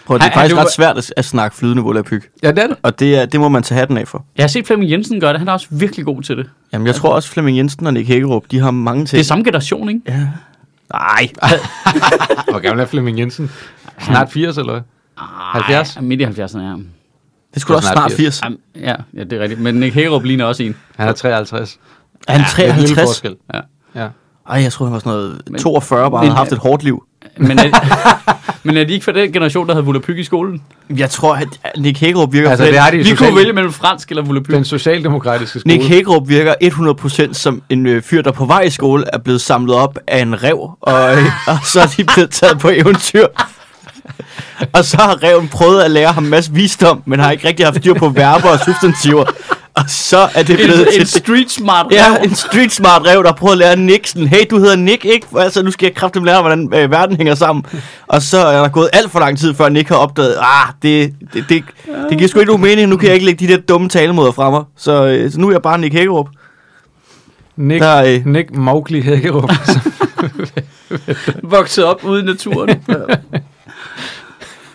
[0.07, 2.29] Prøv, det er Han- faktisk han- ret svært at, at snakke flydende volapyk.
[2.43, 2.77] Ja, det er det.
[2.83, 4.25] Og det, er, det må man tage hatten af for.
[4.37, 6.47] Jeg har set Flemming Jensen gøre det, han er også virkelig god til det.
[6.73, 9.11] Jamen, jeg tror også, Flemming Jensen og Nick Hækkerup, de har mange ting.
[9.11, 10.01] Det er samme generation, ikke?
[10.09, 10.27] Ja.
[10.93, 11.31] Nej.
[12.51, 13.51] Hvor gammel er Flemming Jensen?
[14.01, 14.83] Snart 80, eller hvad?
[15.17, 15.97] 70?
[15.97, 16.75] Ej, midt i 70'erne, ja.
[17.55, 18.17] Det skulle også Snart snart 80.
[18.41, 18.41] 80.
[18.45, 19.61] Jamen, Ja, ja, det er rigtigt.
[19.61, 20.77] Men Nick Hagerup ligner også en.
[20.97, 21.79] Han er 53.
[22.29, 23.01] Er han Det er en 53?
[23.09, 23.37] forskel.
[23.55, 23.61] Ja.
[23.95, 24.09] Ja.
[24.51, 26.83] Ej, jeg tror han var sådan noget Men- 42, bare men- havde haft et hårdt
[26.83, 27.05] liv.
[27.37, 27.65] Men er,
[28.63, 30.63] men er de ikke fra den generation, der havde volapyk i skolen?
[30.97, 31.49] Jeg tror, at
[31.79, 32.51] Nick Hækkerup virker...
[32.51, 34.55] Altså, det den- har de Vi social- kunne vælge mellem fransk eller volapyk.
[34.55, 35.77] Den socialdemokratiske skole.
[35.77, 36.55] Nick Hækkerup virker
[37.31, 40.23] 100% som en øh, fyr, der på vej i skole er blevet samlet op af
[40.23, 43.27] en rev, og, øh, og så er de blevet taget på eventyr.
[44.73, 47.67] og så har reven prøvet at lære ham en masse visdom, men har ikke rigtig
[47.67, 49.25] haft styr på verber og substantiver.
[49.85, 51.01] Og så er det blevet en, til...
[51.01, 52.25] en street smart Ja, rev.
[52.25, 55.27] en street smart rev, der prøver at lære Nick sådan, hey, du hedder Nick, ikke?
[55.39, 57.65] Altså, nu skal jeg kraftigt lære, hvordan øh, verden hænger sammen.
[58.07, 61.15] Og så er der gået alt for lang tid, før Nick har opdaget, ah, det,
[61.35, 61.65] det, det,
[62.11, 64.33] det giver sgu ikke nogen mening, nu kan jeg ikke lægge de der dumme talemåder
[64.33, 64.65] fra mig.
[64.77, 66.27] Så, øh, så nu er jeg bare Nick Hækkerup.
[67.57, 69.51] Nick, Der, øh, Nick Mowgli Hækkerup.
[71.43, 72.69] Vokset op ude i naturen.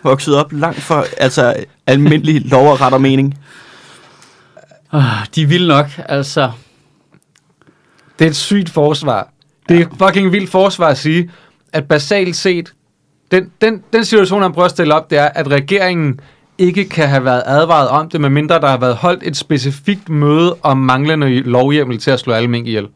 [0.04, 1.54] Vokset op langt fra altså,
[1.88, 3.34] almindelig lov og ret og mening.
[4.96, 6.52] Ah, de er vilde nok, altså.
[8.20, 9.30] Det er et sygt forsvar.
[9.70, 11.32] Det er et fucking vildt forsvar at sige,
[11.74, 12.74] at basalt set,
[13.32, 16.20] den, den, den situation, han prøver at stille op, det er, at regeringen
[16.58, 20.56] ikke kan have været advaret om det, medmindre der har været holdt et specifikt møde
[20.62, 22.88] om manglende lovhjemmel til at slå alle mink ihjel.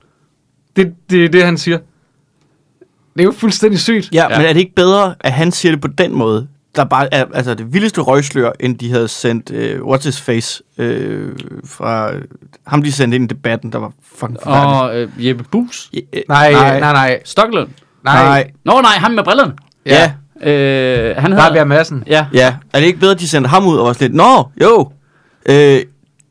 [0.76, 1.78] Det, det er det, han siger.
[3.14, 4.10] Det er jo fuldstændig sygt.
[4.14, 4.28] Ja.
[4.30, 6.47] ja, men er det ikke bedre, at han siger det på den måde?
[6.76, 10.63] Der bare er altså, det vildeste røgslør, end de havde sendt uh, What's His Face
[10.78, 12.11] øh, fra
[12.67, 14.82] ham, de sendte ind i debatten, der var fucking forfærdeligt.
[14.82, 15.89] Og øh, Jeppe Bus.
[15.93, 16.93] Ja, øh, Nej, nej, nej.
[16.93, 17.70] nej, Stocklund.
[18.03, 18.24] nej.
[18.24, 18.51] nej.
[18.65, 19.53] Nå nej, ham med brillerne.
[19.86, 20.11] Ja.
[20.41, 21.63] Øh, han Der er hedder...
[21.63, 22.03] Madsen.
[22.07, 22.26] Ja.
[22.34, 24.49] Ja, er det ikke bedre, at de sendte ham ud og var sådan lidt, Nå,
[24.61, 24.91] jo,
[25.45, 25.82] øh,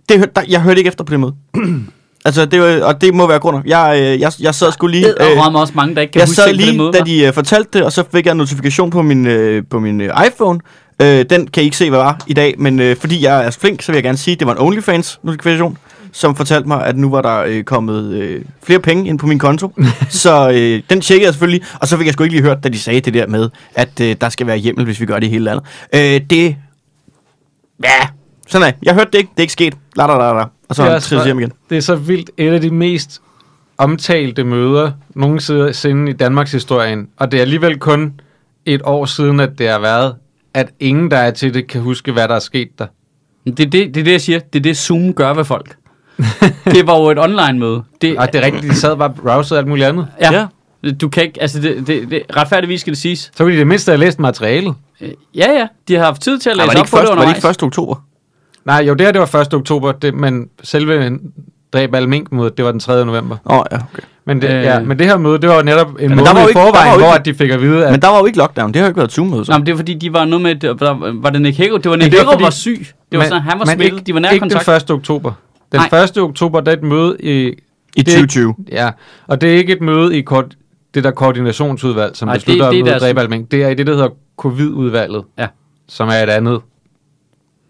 [0.08, 1.34] det, der, jeg hørte ikke efter på det måde.
[2.28, 3.60] altså, det, og det må være grunder.
[3.66, 5.08] Jeg, øh, jeg, jeg sad skulle lige...
[5.08, 6.92] Det er også mange, der ikke kan jeg huske sad lige, måde.
[6.92, 9.78] da de øh, fortalte det, og så fik jeg en notifikation på min, øh, på
[9.80, 10.60] min øh, iPhone.
[11.02, 13.50] Øh, den kan I ikke se, hvad var i dag, men øh, fordi jeg er
[13.50, 15.78] flink, så vil jeg gerne sige, at det var en OnlyFans-notifikation,
[16.12, 19.38] som fortalte mig, at nu var der øh, kommet øh, flere penge ind på min
[19.38, 19.72] konto.
[20.08, 22.68] så øh, den tjekkede jeg selvfølgelig, og så fik jeg sgu ikke lige hørt, da
[22.68, 25.26] de sagde det der med, at øh, der skal være hjemmel, hvis vi gør det
[25.26, 25.64] i hele landet.
[25.94, 26.56] Øh, det...
[27.84, 28.08] Ja,
[28.48, 29.30] sådan er Jeg hørte det ikke.
[29.30, 29.74] Det er ikke sket.
[29.96, 30.44] La, la, la, la.
[30.68, 31.52] Og så han for- hjem igen.
[31.70, 32.30] Det er så vildt.
[32.36, 33.20] Et af de mest
[33.78, 38.20] omtalte møder nogensinde i Danmarks historien, og det er alligevel kun
[38.66, 40.14] et år siden, at det har været,
[40.54, 42.86] at ingen, der er til det, kan huske, hvad der er sket der.
[43.46, 44.38] Det er det, det, er det, jeg siger.
[44.38, 45.76] Det er det, Zoom gør ved folk.
[46.74, 47.82] det var jo et online-møde.
[48.00, 50.06] Det, Og det er rigtigt, de sad bare browset og alt muligt andet.
[50.20, 50.46] ja.
[51.00, 53.18] Du kan ikke, altså det, det, det, retfærdigvis skal det siges.
[53.36, 54.74] Så kunne de det mindste have læst materialet.
[55.00, 57.00] Øh, Ja, ja, de har haft tid til at læse det op på det var
[57.04, 57.36] det undervejs.
[57.38, 57.62] ikke 1.
[57.62, 57.96] oktober?
[58.64, 59.54] Nej, jo, det her det var 1.
[59.54, 61.18] oktober, det, men selve
[61.72, 63.04] dræb al mink mødet, det var den 3.
[63.04, 63.36] november.
[63.46, 64.02] Åh, oh, ja, okay.
[64.24, 64.62] Men det, Øh.
[64.64, 66.60] ja, men det her møde, det var netop en der måned var jo i ikke-
[66.60, 68.38] forvejen, jo hvor ikke- at de fik at vide, at Men der var jo ikke
[68.38, 68.68] lockdown.
[68.68, 69.44] Det har jo ikke været Zoom-møde.
[69.44, 69.52] så.
[69.52, 71.82] Nå, men det er fordi, de var noget med, der, var det Nick Hagerup?
[71.84, 72.86] Det var Nick det var fordi- var syg.
[73.12, 73.84] Det var sådan, han var smittet.
[73.84, 74.66] Ikke, De var nær ikke kontakt.
[74.66, 74.90] den 1.
[74.90, 75.32] oktober.
[75.72, 76.02] Den Nej.
[76.04, 76.18] 1.
[76.18, 77.30] oktober, der er et møde i...
[77.96, 78.54] I det er 2020.
[78.72, 78.90] Ja,
[79.26, 80.44] og det er ikke et møde i kort,
[80.94, 83.50] det der koordinationsudvalg, som Nej, Nej, det- beslutter det er at møde dræbe al mink.
[83.50, 85.46] Det er i det, der hedder covid-udvalget, Ja.
[85.88, 86.60] som er et andet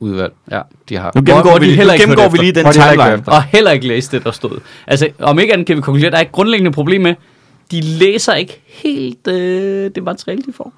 [0.00, 0.60] udvalg, Ja.
[0.88, 1.12] de har.
[1.14, 3.22] Nu gennemgår, Hvor vi, de nu heller ikke gennemgår vi lige den timeline.
[3.26, 4.58] Og heller ikke læse det, der stod.
[4.86, 7.14] Altså, om ikke andet kan vi konkludere, at der er et grundlæggende problem med,
[7.70, 10.72] de læser ikke helt øh, det materiale, de får.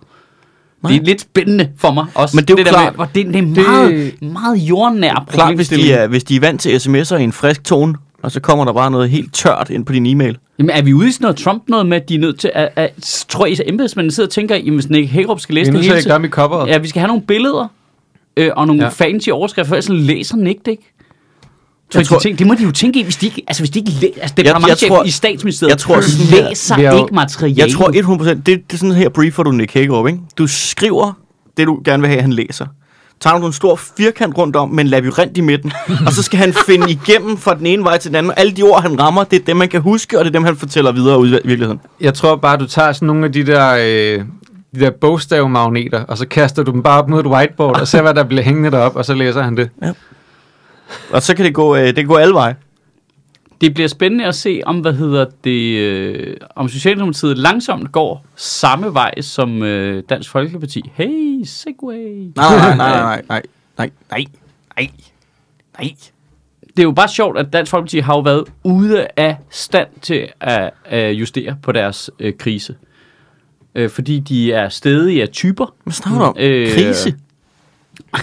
[0.88, 2.36] Det er lidt spændende for mig også.
[2.36, 5.54] Men det er jo der klart- Med, det, det er Det- meget, meget jordnær Klart,
[5.54, 8.40] hvis de, er, hvis de er vant til sms'er i en frisk tone, og så
[8.40, 10.38] kommer der bare noget helt tørt ind på din e-mail.
[10.58, 12.50] Jamen, er vi ude i sådan noget Trump noget med, at de er nødt til
[12.54, 12.68] at...
[12.76, 12.90] at
[13.28, 15.72] tror I, at embedsmændene sidder og tænker, jamen, hvis Nick Hagerup skal Vi læse er
[15.72, 16.68] det nødt til hele at gøre dem i coveret.
[16.68, 17.68] Ja, vi skal have nogle billeder
[18.40, 18.88] øh, og nogle ja.
[18.88, 20.92] Fancy overskrifter, for ellers så læser Nick det ikke.
[21.92, 23.70] Tror, Jeg tror, tænker, det må de jo tænke i, hvis de ikke, altså hvis
[23.70, 25.96] de ikke læser, altså det Jeg- er jeg tror- i statsministeriet, jeg tror
[26.48, 27.58] læser jo- ikke materiale.
[27.58, 30.18] Jeg tror 100%, det, det er sådan her briefer du Nick Hagerup, ikke?
[30.38, 31.12] Du skriver
[31.56, 32.66] det, du gerne vil have, han læser.
[33.20, 35.72] Tager du en stor firkant rundt om med en labyrint i midten,
[36.06, 38.32] og så skal han finde igennem fra den ene vej til den anden.
[38.36, 40.44] Alle de ord, han rammer, det er dem, man kan huske, og det er dem,
[40.44, 41.80] han fortæller videre ud i virkeligheden.
[42.00, 43.76] Jeg tror bare, du tager sådan nogle af de der,
[44.18, 44.24] øh,
[44.74, 48.02] de der bogstavmagneter, og så kaster du dem bare op mod et whiteboard, og ser,
[48.02, 49.70] hvad der bliver hængende derop, og så læser han det.
[51.12, 52.56] Og så kan det gå, øh, det kan gå alle veje.
[53.60, 58.94] Det bliver spændende at se, om hvad hedder det, øh, om Socialdemokratiet langsomt går samme
[58.94, 60.90] vej som øh, Dansk Folkeparti.
[60.94, 62.32] Hey, Segway.
[62.36, 63.42] Nej, nej, nej, nej, nej,
[63.78, 64.24] nej, nej,
[64.76, 64.90] nej,
[65.78, 65.90] nej.
[66.76, 70.28] Det er jo bare sjovt, at Dansk Folkeparti har jo været ude af stand til
[70.40, 72.74] at, at justere på deres øh, krise.
[73.74, 75.74] Øh, fordi de er stedige af typer.
[75.84, 76.36] Hvad snakker du om?
[76.38, 77.14] Øh, Krise?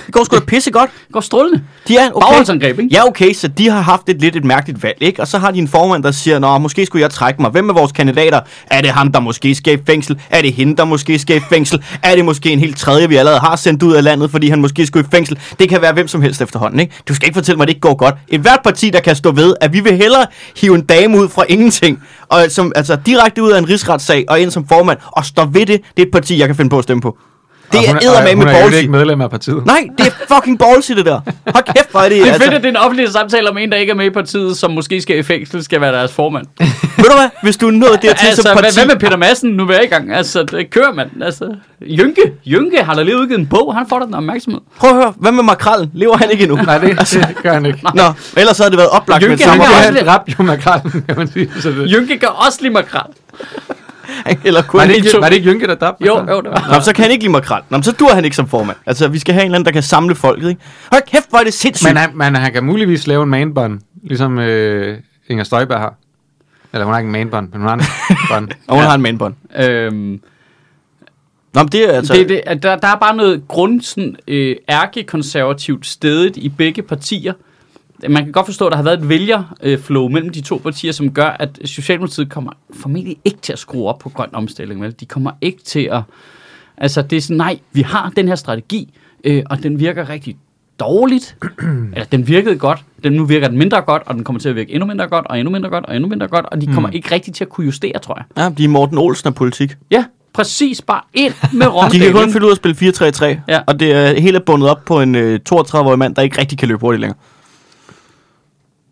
[0.05, 0.89] Det går sgu da pisse godt.
[1.07, 1.61] Det går strålende.
[1.87, 2.69] De er okay.
[2.69, 2.87] Ikke?
[2.91, 5.21] Ja, okay, så de har haft et lidt et mærkeligt valg, ikke?
[5.21, 7.51] Og så har de en formand, der siger, Nå, måske skulle jeg trække mig.
[7.51, 8.39] Hvem er vores kandidater?
[8.71, 10.19] Er det ham, der måske skal i fængsel?
[10.29, 11.83] Er det hende, der måske skal i fængsel?
[12.03, 14.61] Er det måske en helt tredje, vi allerede har sendt ud af landet, fordi han
[14.61, 15.39] måske skulle i fængsel?
[15.59, 16.95] Det kan være hvem som helst efterhånden, ikke?
[17.07, 18.15] Du skal ikke fortælle mig, at det ikke går godt.
[18.27, 20.25] Et hvert parti, der kan stå ved, at vi vil hellere
[20.57, 24.39] hive en dame ud fra ingenting, og som, altså direkte ud af en rigsretssag og
[24.39, 26.77] ind som formand, og stå ved det, det er et parti, jeg kan finde på
[26.77, 27.17] at stemme på.
[27.71, 28.77] Det er eddermame med Hun er ballsy.
[28.77, 29.65] ikke medlem af partiet.
[29.65, 31.19] Nej, det er fucking ballsy, det der.
[31.53, 32.11] Hold kæft, hvor er det.
[32.11, 32.43] Det er altså.
[32.43, 34.57] fedt, at det er en offentlig samtale om en, der ikke er med i partiet,
[34.57, 36.45] som måske skal i fængsel, skal være deres formand.
[36.97, 37.29] Ved du hvad?
[37.43, 38.77] Hvis du er nået dertil altså, som parti...
[38.79, 39.49] hvad med Peter Madsen?
[39.51, 40.13] Nu vil jeg i gang.
[40.13, 41.09] Altså, det kører man.
[41.21, 43.75] Altså, Jynke, Jynke har da lige udgivet en bog.
[43.75, 44.61] Han får da den opmærksomhed.
[44.77, 45.91] Prøv at høre, hvad med makrallen?
[45.93, 46.57] Lever han ikke endnu?
[46.57, 47.79] Nej, det, det gør han ikke.
[47.93, 48.03] Nå,
[48.37, 49.87] ellers havde det været oplagt med et Jynke, han Han, kan samarbejde.
[49.89, 51.51] også han dræbte jo makrallen, kan man sige.
[51.59, 51.91] Så det.
[54.45, 55.07] Eller kunne Var, det ikke...
[55.07, 56.73] ikke, var det ikke Jynke, der dræbte Jo, jo, det var.
[56.73, 57.61] Nå, så kan han ikke lide makrel.
[57.69, 58.77] Nå, så dur han ikke som formand.
[58.85, 60.61] Altså, vi skal have en eller anden, der kan samle folket, ikke?
[60.91, 61.89] Hold kæft, hvor er det sindssygt.
[61.89, 64.97] Men han, men han kan muligvis lave en manbånd, ligesom øh,
[65.29, 65.93] Inger Støjberg har.
[66.73, 67.83] Eller hun har ikke en manbånd, men hun har en
[68.29, 68.49] bånd.
[68.67, 69.35] Og hun har en mandbånd.
[69.59, 70.21] Øhm,
[71.53, 72.13] Nå, men det er altså...
[72.13, 77.33] det, det, der, der er bare noget grund, sådan, øh, ærkekonservativt stedet i begge partier.
[78.09, 81.11] Man kan godt forstå, at der har været et vælgerflow mellem de to partier, som
[81.11, 84.81] gør, at Socialdemokratiet kommer formentlig ikke til at skrue op på grøn omstilling.
[84.81, 84.95] Vel?
[84.99, 86.01] De kommer ikke til at...
[86.77, 88.93] Altså, det er sådan, nej, vi har den her strategi,
[89.23, 90.37] øh, og den virker rigtig
[90.79, 91.35] dårligt.
[91.93, 94.55] Eller den virkede godt, den nu virker den mindre godt, og den kommer til at
[94.55, 96.89] virke endnu mindre godt, og endnu mindre godt, og endnu mindre godt, og de kommer
[96.89, 98.43] ikke rigtig til at kunne justere, tror jeg.
[98.43, 99.77] Ja, de er Morten Olsen af politik.
[99.91, 100.81] Ja, præcis.
[100.81, 103.39] Bare ind med De kan kun finde ud af at spille 4-3-3.
[103.47, 103.59] Ja.
[103.67, 106.67] Og det er hele bundet op på en øh, 32-årig mand, der ikke rigtig kan
[106.67, 107.17] løbe hurtigt længere.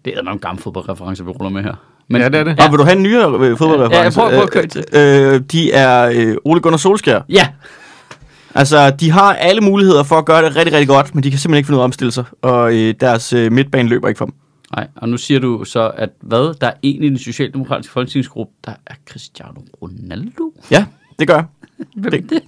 [0.05, 1.73] Det er nogle gamle fodboldreferencer, vi ruller med her.
[2.09, 2.57] Ja, det er det.
[2.59, 2.65] Ja.
[2.65, 4.21] Og vil du have en nyere øh, fodboldreference?
[4.21, 4.83] Ja, ja, prøv- prøv at køre til.
[4.93, 7.21] Øh, øh, de er øh, Ole Gunnar Solskjær.
[7.29, 7.47] Ja,
[8.57, 11.39] Altså, de har alle muligheder for at gøre det rigtig, rigtig godt, men de kan
[11.39, 14.17] simpelthen ikke finde ud af at omstille sig, og øh, deres øh, midtbane løber ikke
[14.17, 14.33] for dem.
[14.75, 16.53] Nej, og nu siger du så, at hvad?
[16.61, 20.53] Der er en i den socialdemokratiske folketingsgruppe, der er Cristiano Ronaldo.
[20.71, 20.85] Ja,
[21.19, 21.45] det gør jeg.
[22.01, 22.39] Hvem Det- det?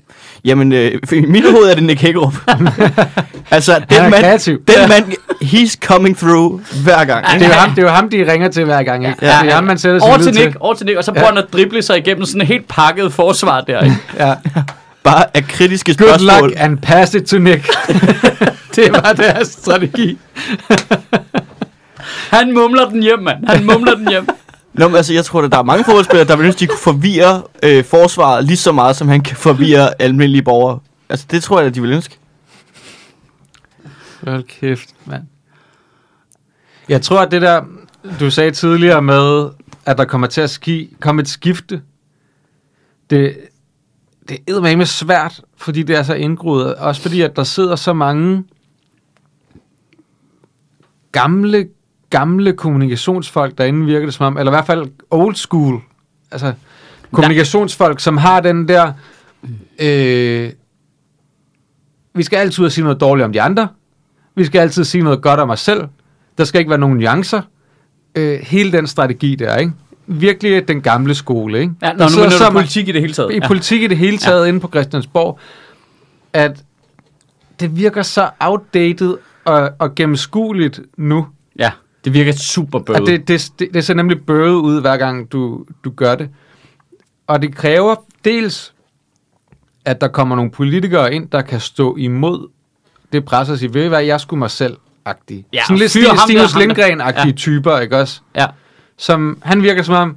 [0.46, 2.34] Jamen, øh, i mit hoved er det Nick Hækkerup.
[3.52, 4.60] altså, den mand, kreativ.
[4.68, 5.06] den mand,
[5.44, 7.26] he's coming through hver gang.
[7.26, 9.18] Det er, jo ham, det er jo ham, de ringer til hver gang, ikke?
[9.22, 9.36] Ja.
[9.38, 10.46] Ja, det er ham, man sætter sin Over til til.
[10.46, 12.68] Nick, over til Nick, og så prøver han at drible sig igennem sådan et helt
[12.68, 13.82] pakket forsvar der.
[13.84, 13.98] Ikke?
[14.20, 14.34] Ja.
[15.04, 16.50] Bare af kritiske Good spørgsmål.
[16.50, 17.68] luck and pass it to Nick.
[18.76, 20.18] det var deres strategi.
[22.30, 23.48] Han mumler den hjem, mand.
[23.48, 24.28] Han mumler den hjem.
[24.78, 26.80] Nå, men altså, jeg tror, at der er mange fodboldspillere, der vil ønske, de kunne
[26.80, 30.80] forvirre øh, forsvaret lige så meget, som han kan forvirre almindelige borgere.
[31.10, 32.18] Altså, det tror jeg, at de vil ønske.
[34.24, 35.24] Hold kæft, mand.
[36.90, 37.64] Jeg tror, at det der,
[38.20, 39.50] du sagde tidligere med,
[39.86, 41.82] at der kommer til at ski, komme et skifte,
[43.10, 43.38] det,
[44.30, 46.76] det er eddermame svært, fordi det er så indgroet.
[46.76, 48.44] Også fordi, at der sidder så mange
[51.12, 51.68] gamle,
[52.10, 55.82] gamle kommunikationsfolk derinde, virker det som om, eller i hvert fald old school,
[56.32, 56.54] altså
[57.12, 58.94] kommunikationsfolk, som har den der,
[59.80, 60.52] øh,
[62.16, 63.68] vi skal altid sige noget dårligt om de andre,
[64.36, 65.88] vi skal altid sige noget godt om os selv,
[66.38, 67.42] der skal ikke være nogen nuancer,
[68.16, 69.72] øh, hele den strategi der, ikke?
[70.08, 71.74] Virkelig den gamle skole, ikke?
[71.82, 73.32] Ja, når nu du ma- politik i det hele taget.
[73.32, 73.48] i Ja.
[73.48, 74.48] politik i det hele taget ja.
[74.50, 75.40] inde på Christiansborg,
[76.34, 76.64] at
[77.60, 81.28] det virker så outdated og, og gennemskueligt nu.
[82.08, 83.00] Det virker super bøvet.
[83.00, 86.30] At det, det, det, det ser nemlig bøvet ud, hver gang du, du gør det.
[87.28, 87.96] Og det kræver
[88.26, 88.74] dels,
[89.86, 92.48] at der kommer nogle politikere ind, der kan stå imod
[93.14, 95.46] det pres og sige, ved I hvad, jeg skulle mig selv-agtig.
[95.54, 96.56] Ja, Sådan lidt Stinus, Stinus.
[96.56, 97.32] Lindgren-agtige Ja.
[97.32, 98.22] typer, ikke også?
[98.36, 98.46] Ja.
[98.98, 100.16] Som, han virker som om,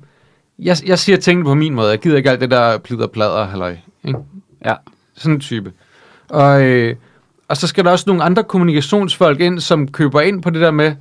[0.59, 3.47] jeg, jeg siger tingene på min måde, jeg gider ikke alt det der plider plader,
[3.47, 3.77] halløj.
[4.05, 4.19] Ikke?
[4.65, 4.75] Ja.
[5.17, 5.73] Sådan en type.
[6.29, 6.97] Og, øh,
[7.49, 10.71] og så skal der også nogle andre kommunikationsfolk ind, som køber ind på det der
[10.71, 10.93] med,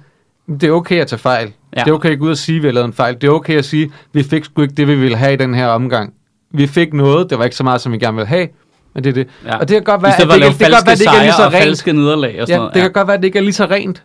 [0.49, 1.47] det er okay at tage fejl.
[1.47, 1.79] Ja.
[1.79, 1.83] Ja.
[1.83, 3.13] Det er okay at gå ud og sige, at vi har lavet en fejl.
[3.21, 5.53] Det er okay at sige, vi fik sgu ikke det, vi ville have i den
[5.53, 6.13] her omgang.
[6.51, 8.47] Vi fik noget, det var ikke så meget, som vi gerne ville have,
[8.93, 9.27] men det er det.
[9.45, 9.57] ja.
[9.57, 11.17] Og det kan godt være, at det, at ikke, det, kan godt være, det ikke
[11.17, 11.53] er lige så rent.
[11.53, 12.73] falske nederlag og sådan Ja, noget.
[12.73, 14.03] det kan godt være, at det ikke er lige så rent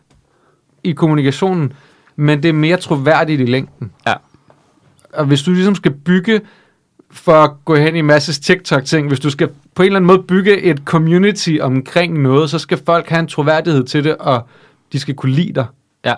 [0.84, 1.72] i kommunikationen,
[2.16, 3.90] men det er mere troværdigt i længden.
[4.06, 4.14] Ja.
[5.12, 6.40] Og hvis du ligesom skal bygge,
[7.10, 10.06] for at gå hen i en masse TikTok-ting, hvis du skal på en eller anden
[10.06, 14.48] måde bygge et community omkring noget, så skal folk have en troværdighed til det, og
[14.92, 15.66] de skal kunne lide dig.
[16.04, 16.14] Ja.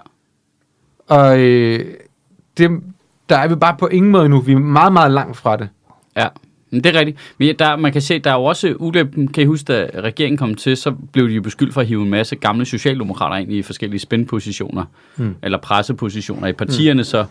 [1.09, 1.95] Og øh,
[2.59, 2.71] det,
[3.29, 4.41] der er vi bare på ingen måde endnu.
[4.41, 5.69] Vi er meget, meget langt fra det.
[6.17, 6.29] Ja,
[6.71, 7.19] men det er rigtigt.
[7.39, 10.39] Men der, man kan se, der er jo også ulempen, kan I huske, da regeringen
[10.39, 13.53] kom til, så blev de jo beskyldt for at hive en masse gamle socialdemokrater ind
[13.53, 14.85] i forskellige spændpositioner,
[15.17, 15.35] Hmm.
[15.43, 17.25] eller pressepositioner i partierne, så,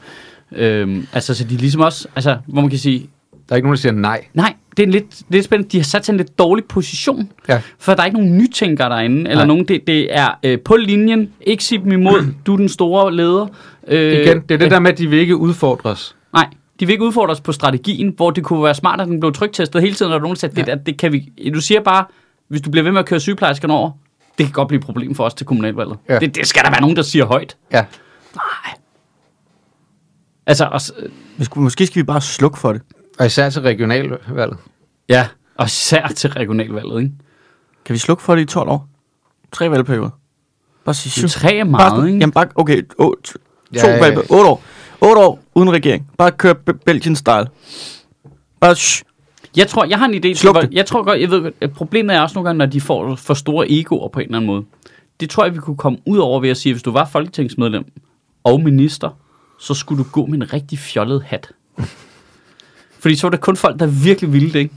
[0.52, 3.10] øhm, altså, så de ligesom også, altså, hvor man kan sige,
[3.50, 4.26] Der er ikke nogen, der siger nej.
[4.34, 6.66] nej, det er lidt, det er spændende, de har sat sig i en lidt dårlig
[6.66, 7.62] position, Ja.
[7.80, 9.46] for der er ikke nogen nytænkere derinde, eller Nej.
[9.46, 13.14] nogen, det, det er øh, på linjen, ikke sige dem imod, du er den store
[13.16, 13.48] leder.
[13.88, 16.16] Øh, Igen, det er det der med, at de vil ikke udfordres.
[16.34, 16.48] Nej,
[16.80, 19.34] de vil ikke udfordre os på strategien, hvor det kunne være smart, at den blev
[19.34, 20.72] trygtestet hele tiden, når nogen sagde, det, Ja.
[20.76, 21.32] der, det kan vi...
[21.54, 22.06] Du siger bare,
[22.48, 23.92] hvis du bliver ved med at køre sygeplejerskerne over,
[24.38, 25.98] det kan godt blive et problem for os til kommunalvalget.
[26.10, 26.20] Ja.
[26.20, 27.58] Det, det skal der være nogen, der siger højt.
[27.74, 27.86] Ja.
[30.48, 30.92] Altså, og, s-
[31.38, 32.82] Vi skulle, måske skal vi bare slukke for det.
[33.20, 34.58] Og især til regionalvalget.
[35.10, 37.14] ja, og især til regionalvalget, ikke?
[37.86, 38.88] Kan vi slukke for det i 12 år?
[39.52, 40.10] Tre valgperioder.
[40.86, 41.40] Bare sige Det er syv.
[41.40, 42.20] tre er Bare, meget, sådan- ikke?
[42.20, 43.40] jamen bare, okay, o, to,
[43.74, 44.00] Ja, to ja, ja.
[44.00, 44.34] valgperioder.
[44.40, 44.64] Otte år.
[45.02, 46.08] Otte år uden regering.
[46.18, 47.48] Bare kør Be- Belgian style.
[48.60, 49.04] Bare shh.
[49.58, 50.74] Jeg tror, jeg har en idé til, Sluk hvor, det.
[50.74, 53.34] jeg tror godt, jeg ved, at problemet er også nogle gange, når de får for
[53.34, 54.66] store egoer på en eller anden måde.
[55.20, 57.06] Det tror jeg, vi kunne komme ud over ved at sige, at hvis du var
[57.06, 57.86] folketingsmedlem
[58.44, 59.10] og minister,
[59.60, 61.52] så skulle du gå med en rigtig fjollet hat.
[63.06, 64.74] Fordi så var det kun folk, der virkelig ville det, ikke?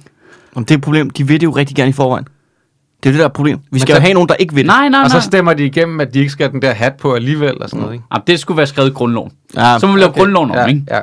[0.54, 1.10] Om det er et problem.
[1.10, 2.24] De vil det jo rigtig gerne i forvejen.
[3.02, 3.58] Det er det der er problem.
[3.72, 4.66] Vi skal så- jo have nogen, der ikke vil det.
[4.66, 5.20] Nej, nej, Og nej.
[5.20, 7.68] så stemmer de igennem, at de ikke skal have den der hat på alligevel og
[7.68, 8.04] sådan noget, ikke?
[8.12, 9.32] Jamen, det skulle være skrevet i grundloven.
[9.56, 10.82] Ja, Så må vi lave grundloven om, ja, ikke?
[10.90, 11.00] Ja.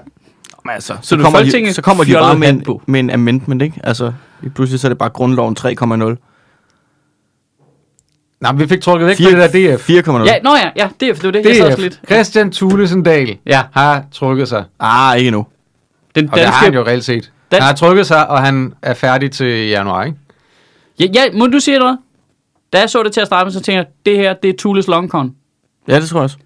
[0.66, 2.82] Men altså, så, Så du kommer de, så kommer de bare med en, på.
[2.86, 3.80] med en amendment, ikke?
[3.84, 4.14] Altså,
[4.56, 6.18] pludselig så er det bare grundloven 3,0.
[8.42, 9.90] Nej, men vi fik trukket væk på det der DF.
[9.90, 10.24] 4,0.
[10.26, 11.82] Ja, nå ja, ja, det, er- det var det, jeg sad også DF.
[11.84, 12.00] lidt.
[12.06, 14.64] Christian Thulesen Dahl Ja, har trukket sig.
[14.80, 15.46] Ah, ikke endnu.
[16.16, 16.78] Den Og det har han danske...
[16.80, 17.32] jo reelt set.
[17.52, 20.18] Dan- Han har trykket sig, og han er færdig til januar, ikke?
[21.00, 21.98] Ja, ja, må du sige noget?
[22.74, 24.54] Da jeg så det til at starte med, så tænkte jeg, det her, det er
[24.58, 25.36] Tules longcon.
[25.88, 26.38] Ja, det tror jeg også.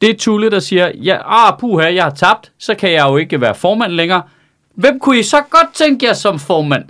[0.00, 1.16] Det er Tulle, der siger, ja,
[1.48, 4.22] ah, puha, jeg har tabt, så kan jeg jo ikke være formand længere.
[4.74, 6.84] Hvem kunne I så godt tænke jer som formand?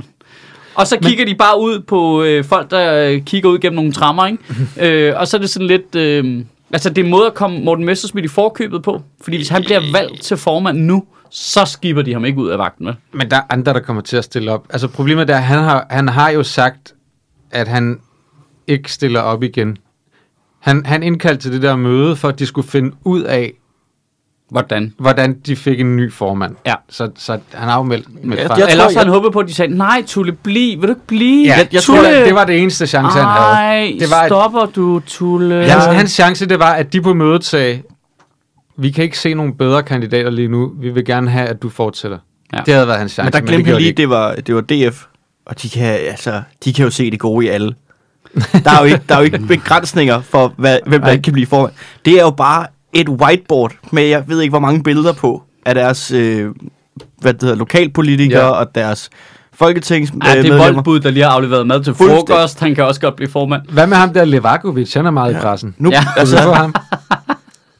[0.75, 3.93] Og så kigger de bare ud på øh, folk, der øh, kigger ud gennem nogle
[3.93, 4.39] trammer, ikke?
[5.09, 5.95] øh, og så er det sådan lidt...
[5.95, 9.03] Øh, altså, det er en måde at komme Morten Messersmith i forkøbet på.
[9.21, 12.59] Fordi hvis han bliver valgt til formand nu, så skipper de ham ikke ud af
[12.59, 12.97] vagten, vel?
[13.13, 14.67] Men der er andre, der kommer til at stille op.
[14.71, 16.95] Altså problemet er, at han har, han har jo sagt,
[17.51, 18.01] at han
[18.67, 19.77] ikke stiller op igen.
[20.61, 23.53] Han, han indkaldte til det der møde, for at de skulle finde ud af,
[24.51, 24.95] Hvordan?
[24.99, 26.57] hvordan de fik en ny formand.
[26.67, 26.75] Ja.
[26.89, 28.55] Så, så han har jo meldt med Ja, fra.
[28.55, 30.93] jeg Eller tror, også han håbet på, at de sagde, nej, Tulle, bliv, vil du
[30.95, 31.47] ikke blive?
[31.47, 33.47] Ja, jeg- jeg tror, Tulle, det var det eneste chance, han havde.
[33.57, 35.65] Ej, Det var et- stopper du, Tulle?
[35.71, 37.83] Hans, hans chance, det var, at de på mødet sagde,
[38.79, 40.73] vi kan ikke se nogen bedre kandidater lige nu.
[40.81, 42.19] Vi vil gerne have, at du fortsætter.
[42.53, 42.59] Ja.
[42.67, 43.27] Det havde været hans chance.
[43.27, 45.05] Men der glemte han lige, det var, det var DF.
[45.47, 47.75] Og de kan, altså, de kan jo se det gode i alle.
[48.65, 51.33] Der er jo ikke, der er jo ikke begrænsninger for, hvad, hvem der ikke kan
[51.33, 51.73] blive formand.
[52.05, 55.75] Det er jo bare et whiteboard med, jeg ved ikke, hvor mange billeder på, af
[55.75, 56.51] deres øh,
[57.21, 58.51] hvad det hedder, lokalpolitikere Ja.
[58.51, 59.11] og deres
[59.53, 60.73] folketings Ja, det er medlemmer.
[60.73, 62.61] voldbud, der lige har afleveret mad til frokost.
[62.61, 63.63] Han kan også godt blive formand.
[63.69, 64.95] Hvad med ham der Levakovic?
[64.95, 65.39] Han er meget ja.
[65.39, 65.75] i pressen.
[65.79, 66.05] Nu, Ja.
[66.17, 66.75] altså, ham?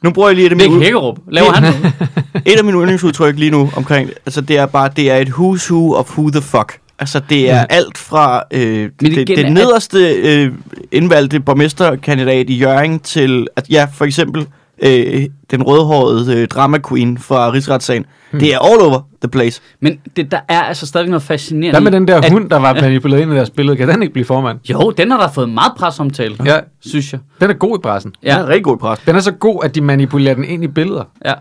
[0.07, 1.19] nu bruger jeg lige et af, mine, Hækkerup.
[1.31, 1.93] Laver han noget?
[2.53, 4.19] et af mine yndlingsudtryk lige nu omkring det.
[4.27, 6.79] Altså, det er bare, det er et who's who of who the fuck.
[6.99, 7.65] Altså, det er Ja.
[7.69, 10.53] alt fra øh, Men det, det er- nederste øh,
[10.93, 14.47] indvalgte borgmesterkandidat i Jørgen til, at ja, for eksempel
[14.83, 18.05] øh, den rødhårede øh, drama queen fra Rigsretssagen.
[18.31, 18.41] Hmm.
[18.41, 19.61] Det er all over the place.
[19.81, 21.81] Men det, der er altså stadig noget fascinerende.
[21.81, 23.77] Hvad med den der at- hund, der var manipuleret ind i deres billede?
[23.77, 24.59] Kan den ikke blive formand?
[24.71, 27.21] Jo, den har der fået meget presomtale, Ja, synes jeg.
[27.41, 28.13] den er god i pressen.
[28.23, 28.37] Ja.
[28.37, 28.99] Ja, er rigtig god pres.
[29.07, 31.05] Den er så god, at de manipulerer den ind i billeder.
[31.25, 31.33] ja.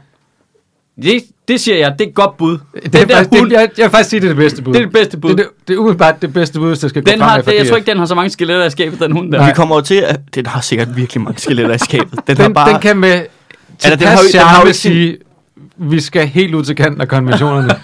[1.03, 2.57] Det, det siger jeg, det er et godt bud.
[2.83, 4.61] Det Den er faktisk, hund, det, jeg, jeg vil faktisk sige, det er det bedste
[4.61, 4.73] bud.
[4.73, 5.29] det er det bedste bud.
[5.29, 7.41] Det, det, det er umiddelbart det bedste bud, hvis det skal gå den fremad har,
[7.41, 9.45] for det, jeg tror ikke, den har så mange skeletter i skabet, den hund der.
[9.45, 10.19] Vi kommer jo til at...
[10.35, 12.19] Den har sikkert virkelig mange skeletter i skabet.
[12.27, 12.71] Den, har den, bare...
[12.73, 13.11] den kan med
[13.83, 13.95] den har
[14.31, 15.17] den har jo ikke sin- sige,
[15.77, 17.69] vi skal helt ud til kanten af konventionerne.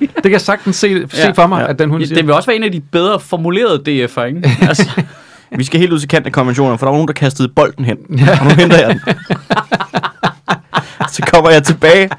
[0.00, 1.70] det kan jeg sagtens se, se Ja, for mig, ja.
[1.70, 2.16] at den hun Ja, siger.
[2.16, 4.50] det vil også være en af de bedre formulerede DF'er, ikke?
[4.68, 4.90] Altså,
[5.56, 7.84] Vi skal helt ud til kanten af konventionerne, for der var nogen, der kastede bolden
[7.84, 7.96] hen.
[8.40, 9.00] Og nu henter jeg den.
[11.12, 12.10] så kommer jeg tilbage,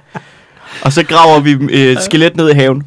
[0.86, 2.84] og så graver vi øh, et skelet ned i haven.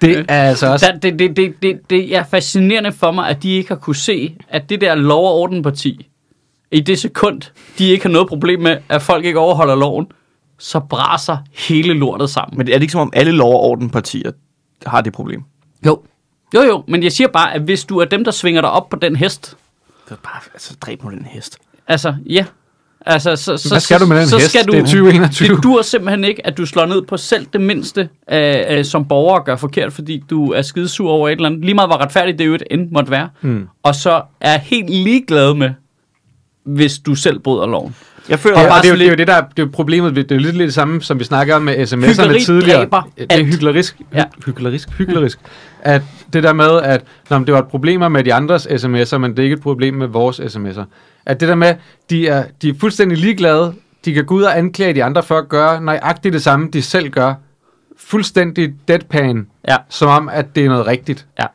[0.00, 0.86] det er altså også...
[0.86, 3.96] der, det, det, det, det, det er fascinerende for mig, at de ikke har kunne
[3.96, 6.08] se, at det der lov- og ordenparti,
[6.70, 7.42] i det sekund,
[7.78, 10.06] de ikke har noget problem med, at folk ikke overholder loven,
[10.58, 12.58] så braser hele lortet sammen.
[12.58, 14.30] Men er det ikke som om alle lov- og ordenpartier
[14.86, 15.42] har det problem?
[15.86, 16.02] Jo.
[16.54, 18.88] Jo, jo, men jeg siger bare, at hvis du er dem, der svinger dig op
[18.88, 19.56] på den hest,
[20.04, 21.58] Det er bare, altså, dræb nu den hest.
[21.88, 22.44] altså, ja.
[23.06, 24.48] Altså, så, så, Hvad skal du med den så hest?
[24.50, 25.48] Skal du, Det er 2021.
[25.48, 29.08] Det dur simpelthen ikke, at du slår ned på selv det mindste, øh, øh, som
[29.08, 31.64] borger gør forkert, fordi du er skidesur over et eller andet.
[31.64, 33.28] Lige meget hvor retfærdigt det jo et end måtte være.
[33.40, 33.68] Mm.
[33.82, 35.70] Og så er helt ligeglad med,
[36.64, 37.94] hvis du selv bryder loven.
[38.28, 39.62] Jeg føler Og, bare og det, er jo, det er jo det, der er, det
[39.62, 40.16] er problemet.
[40.16, 42.78] Det er jo lidt, lidt det samme, som vi snakker om med sms'erne tidligere.
[42.78, 44.00] dræber det er hyklerisk.
[44.12, 44.18] Ja.
[44.18, 44.24] Ja.
[44.46, 44.90] Hyklerisk.
[44.98, 45.38] Hyklerisk.
[45.82, 46.02] At
[46.32, 49.38] det der med, at nå, det var et problem med de andres sms'er, men det
[49.38, 50.84] er ikke et problem med vores sms'er.
[51.26, 51.74] At det der med,
[52.10, 53.74] de er, de er fuldstændig ligeglade.
[54.04, 56.82] De kan gå ud og anklage de andre for at gøre nøjagtigt det samme, de
[56.82, 57.34] selv gør.
[57.98, 59.46] Fuldstændig deadpan.
[59.68, 59.76] Ja.
[59.88, 61.26] Som om, at det er noget rigtigt.
[61.38, 61.46] Ja.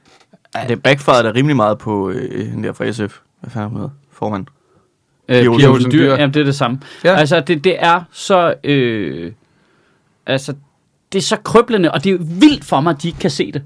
[0.67, 3.19] det backfired er rimelig meget på øh, den der fra SF.
[3.41, 3.89] Hvad fanden er hedder?
[4.11, 4.45] Formand.
[5.29, 6.79] Øh, Pia Olsen Dyr, jamen det er det samme.
[7.03, 7.15] Ja.
[7.15, 8.53] Altså, det, det er så...
[8.63, 9.31] Øh,
[10.25, 10.53] altså,
[11.11, 13.51] det er så krøblende, og det er vildt for mig, at de ikke kan se
[13.51, 13.61] det.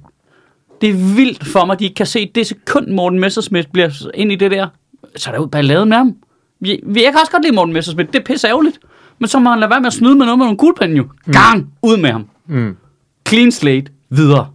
[0.82, 4.10] Det er vildt for mig, at de ikke kan se det sekund, Morten Messerschmidt bliver
[4.14, 4.68] ind i det der.
[5.16, 6.16] Så er der jo ballade med ham.
[6.60, 8.80] Vi, vi, jeg kan også godt lide Morten Messerschmidt, det er pisse ærgerligt.
[9.20, 11.08] Men så må han lade være med at snyde med noget med nogle guldpenge jo.
[11.32, 11.74] Gang!
[11.82, 12.28] Ud med ham.
[12.48, 12.78] Mm.
[13.28, 13.92] Clean slate.
[14.10, 14.50] Videre.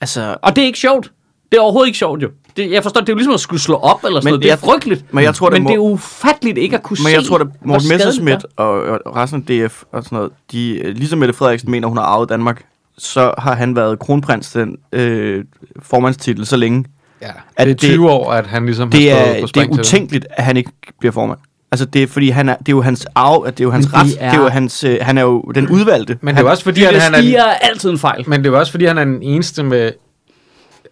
[0.00, 1.12] Altså, Og det er ikke sjovt.
[1.52, 2.30] Det er overhovedet ikke sjovt jo.
[2.64, 4.42] Det, jeg forstår, det er jo ligesom at skulle slå op eller sådan Men noget.
[4.42, 5.14] Det er frygteligt.
[5.14, 7.24] men jeg tror, det men må- det er ufatteligt ikke at kunne Men se, jeg
[7.24, 8.62] tror, at Morten Messerschmidt er.
[8.62, 11.96] og, og resten af DF og sådan noget, de, øh, ligesom Mette Frederiksen mener, hun
[11.96, 12.62] har arvet Danmark,
[12.98, 15.44] så har han været kronprins den øh,
[15.82, 16.84] formandstitel så længe.
[17.22, 17.26] Ja.
[17.26, 19.62] At det er det- 20 år, at han ligesom Det har er, på det er
[19.62, 21.38] til utænkeligt, at han ikke bliver formand.
[21.72, 23.70] Altså, det er fordi, han er, det er jo hans arv, at det er jo
[23.70, 26.18] hans ret, er, det er jo hans, øh, han er jo den udvalgte.
[26.20, 28.24] Men det er jo også fordi, han er, stiger er altid en fejl.
[28.28, 29.92] Men det er jo også fordi, han er den eneste med,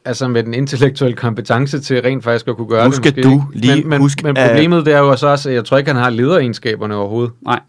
[0.09, 2.97] altså med den intellektuelle kompetence til rent faktisk at kunne gøre Nu det.
[2.97, 5.55] skal måske, du lige men, men, huske, men problemet det er jo så også, at
[5.55, 7.33] jeg tror ikke, han har lederegenskaberne overhovedet.
[7.45, 7.61] Nej.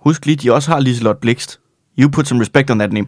[0.00, 1.60] Husk lige, de også har Liselott Blikst.
[1.98, 3.06] You put some respect on that name.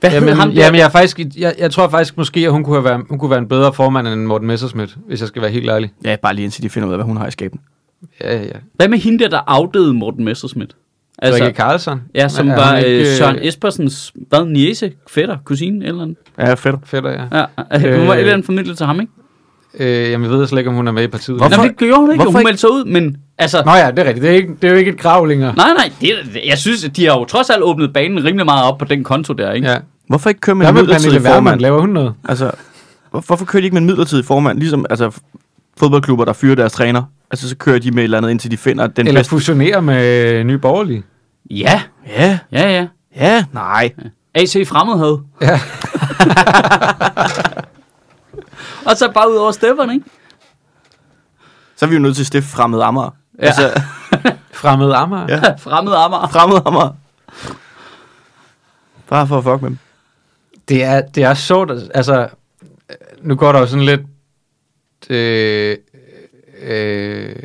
[0.00, 0.64] Hvad Jamen, ham der?
[0.64, 3.30] jamen jeg, faktisk, jeg, jeg tror faktisk måske, at hun kunne, have været, hun kunne
[3.30, 5.92] være en bedre formand end Morten Messerschmidt, hvis jeg skal være helt ærlig.
[6.04, 7.60] Ja, bare lige indtil de finder ud af, hvad hun har i skaben.
[8.20, 8.52] Ja, ja.
[8.74, 10.76] Hvad med hende der, der afdøde Morten Messerschmidt?
[11.22, 12.00] Altså, Rikke Carlsson.
[12.14, 16.02] ja, som Er var hun ikke, øh, øh, Søren Espersens, hvad, niece, fætter, kusine, eller
[16.02, 16.16] andet.
[16.38, 16.76] Ja, fedt.
[16.84, 17.22] Fætter, ja.
[17.38, 17.44] Ja,
[17.88, 19.12] øh, hun var Øh, et eller andet familie til ham, ikke?
[20.04, 21.36] Øh, jamen, jeg ved slet ikke, om hun er med i partiet.
[21.36, 23.62] Hvorfor- Nå, det gjorde hun ikke, hvorfor hun meldte sig ud, men altså...
[23.66, 24.22] Nå ja, det er rigtigt.
[24.22, 25.54] Det er, ikke, det er jo ikke et krav længere.
[25.56, 28.46] Nej, nej, det, er- jeg synes, at de har jo trods alt åbnet banen rimelig
[28.46, 29.68] meget op på den konto der, ikke?
[29.70, 29.76] Ja.
[30.08, 31.60] Hvorfor ikke køre med en midlertidig formand?
[31.60, 32.12] Laver hun noget?
[32.28, 32.50] Altså,
[33.10, 34.58] hvor- hvorfor kører de ikke med en midlertidig formand?
[34.58, 35.10] Ligesom altså,
[35.78, 37.02] fodboldklubber, der fyrer deres træner.
[37.30, 39.30] Altså, så kører de med et eller andet, indtil de finder den Eller bedste.
[39.30, 41.02] fusionere med Nye Borgerlige?
[41.50, 42.86] Ja, Ja, ja, ja.
[43.16, 43.94] ja, nej.
[44.34, 45.18] AC Fremmedhed.
[45.40, 45.60] Ja.
[48.90, 50.04] Og så bare ud over stepperne, ikke?
[51.76, 53.10] Så er vi jo nødt til at stifte fremmed Amager.
[53.38, 53.46] Ja.
[53.46, 53.82] Altså,
[54.52, 55.26] Fremmed Amager?
[55.28, 55.40] Ja.
[55.64, 56.28] Fremmed Amager.
[56.28, 56.92] fremmed Amager.
[59.08, 59.78] Bare for at fuck med dem.
[60.68, 62.28] Det er, det er sjovt, altså,
[63.22, 64.00] nu går der jo sådan lidt
[65.10, 65.76] øh,
[66.62, 67.36] øh,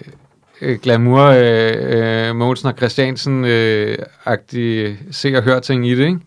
[0.64, 6.06] øh, glamour øh, øh, Mogensen og Christiansen øh, agtig se og hør ting i det,
[6.06, 6.20] ikke?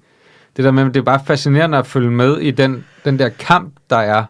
[0.57, 3.73] Det der med, det er bare fascinerende at følge med i den, den der kamp,
[3.91, 4.25] der er,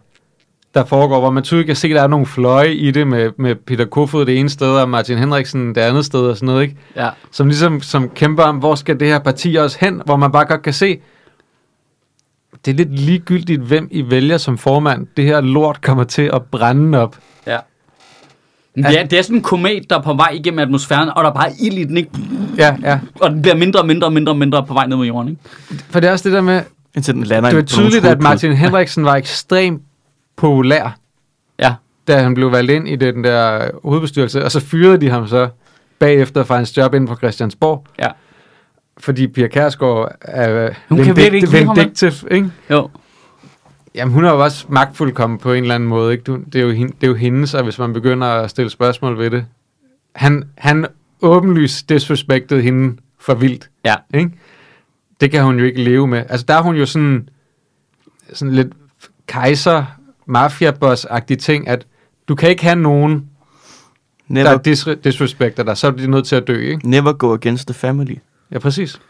[0.75, 3.31] der foregår, hvor man tydeligt kan se, at der er nogle fløje i det med,
[3.37, 6.63] med Peter Kofod det ene sted, og Martin Henriksen det andet sted og sådan noget,
[6.63, 6.77] ikke?
[6.97, 7.11] Ja.
[7.31, 10.45] som ligesom som kæmper om, hvor skal det her parti også hen, hvor man bare
[10.45, 11.01] godt kan se,
[12.65, 15.07] det er lidt ligegyldigt, hvem I vælger som formand.
[15.17, 17.17] Det her lort kommer til at brænde op.
[17.47, 17.59] Ja.
[18.77, 21.35] Ja, det er sådan en komet, der er på vej igennem atmosfæren, og der er
[21.35, 22.11] bare ild i den, ikke?
[22.59, 22.99] Ja, ja.
[23.21, 25.29] Og den bliver mindre og mindre og mindre og mindre på vej ned mod jorden,
[25.29, 25.41] ikke?
[25.91, 26.63] For det er også det der med,
[26.95, 28.23] Indtil den lander det var tydeligt, at.
[28.23, 29.83] Martin Henriksen var ekstremt
[30.37, 30.99] populær,
[31.59, 31.75] Ja.
[32.09, 35.49] da han blev valgt ind i den der hovedbestyrelse, og så fyrede de ham så
[35.99, 38.09] bagefter fra hans job inde på Christiansborg, Ja.
[38.99, 41.79] fordi Pia Kærsgaard er Hun kan virkelig ikke lide ham,
[42.31, 42.51] ikke?
[42.71, 42.89] Jo.
[43.97, 46.13] Jamen, hun er jo også magtfuldkommen på en eller anden måde.
[46.13, 46.25] Ikke?
[46.25, 48.71] Du, det, er jo hende, det er jo hendes, og hvis man begynder at stille
[48.71, 49.47] spørgsmål ved det.
[50.15, 50.87] Han, han
[51.23, 53.71] åbenlyst disrespektede hende for vildt.
[53.85, 53.95] Ja.
[54.15, 54.31] Ikke?
[55.21, 56.19] Det kan hun jo ikke leve med.
[56.29, 57.29] Altså, der er hun jo sådan,
[58.33, 58.69] sådan lidt
[59.27, 59.85] kejser,
[60.27, 60.73] mafia
[61.11, 61.87] agtig ting, at
[62.29, 63.31] du kan ikke have nogen,
[64.29, 66.91] Never, der disre- disrespekter dig, så er de nødt til at dø, ikke?
[66.91, 68.17] never go against the family.
[68.53, 69.01] Ja, præcis.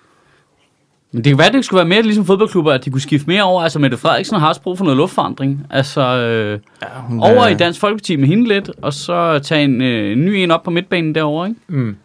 [1.16, 3.42] Men det kan være, det skulle være mere ligesom fodboldklubber, at de kunne skifte mere
[3.42, 3.62] over.
[3.62, 5.66] Altså, Mette Frederiksen har også brug for noget luftforandring.
[5.70, 9.64] Altså, øh, Ja, hun over er- i Dansk Folkeparti med hende lidt, og så tage
[9.64, 11.60] en øh, ny en op på midtbanen derovre, ikke?
[11.68, 11.96] Mm.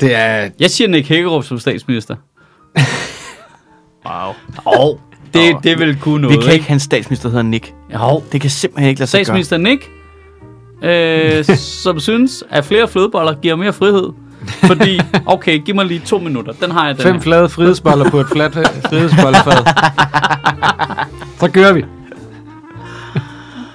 [0.00, 0.50] Det er...
[0.60, 2.16] Jeg siger Nick Hækkerup som statsminister.
[4.06, 4.32] Wow.
[4.64, 4.98] Oh,
[5.34, 7.74] det, det vil kunne Vi noget, kan ikke have en statsminister, der hedder Nick.
[7.94, 9.24] Jo, Det kan simpelthen ikke lade sig gøre.
[9.24, 9.90] statsminister Nick,
[10.82, 11.44] øh,
[11.84, 14.08] som synes, at flere flødeboller giver mere frihed.
[14.46, 16.52] Fordi, okay, giv mig lige to minutter.
[16.52, 17.20] Den har jeg, den Fem her.
[17.20, 18.54] flade frihedsboller på et fladt
[18.88, 19.64] frihedsbollefad.
[21.40, 21.84] Så gør vi.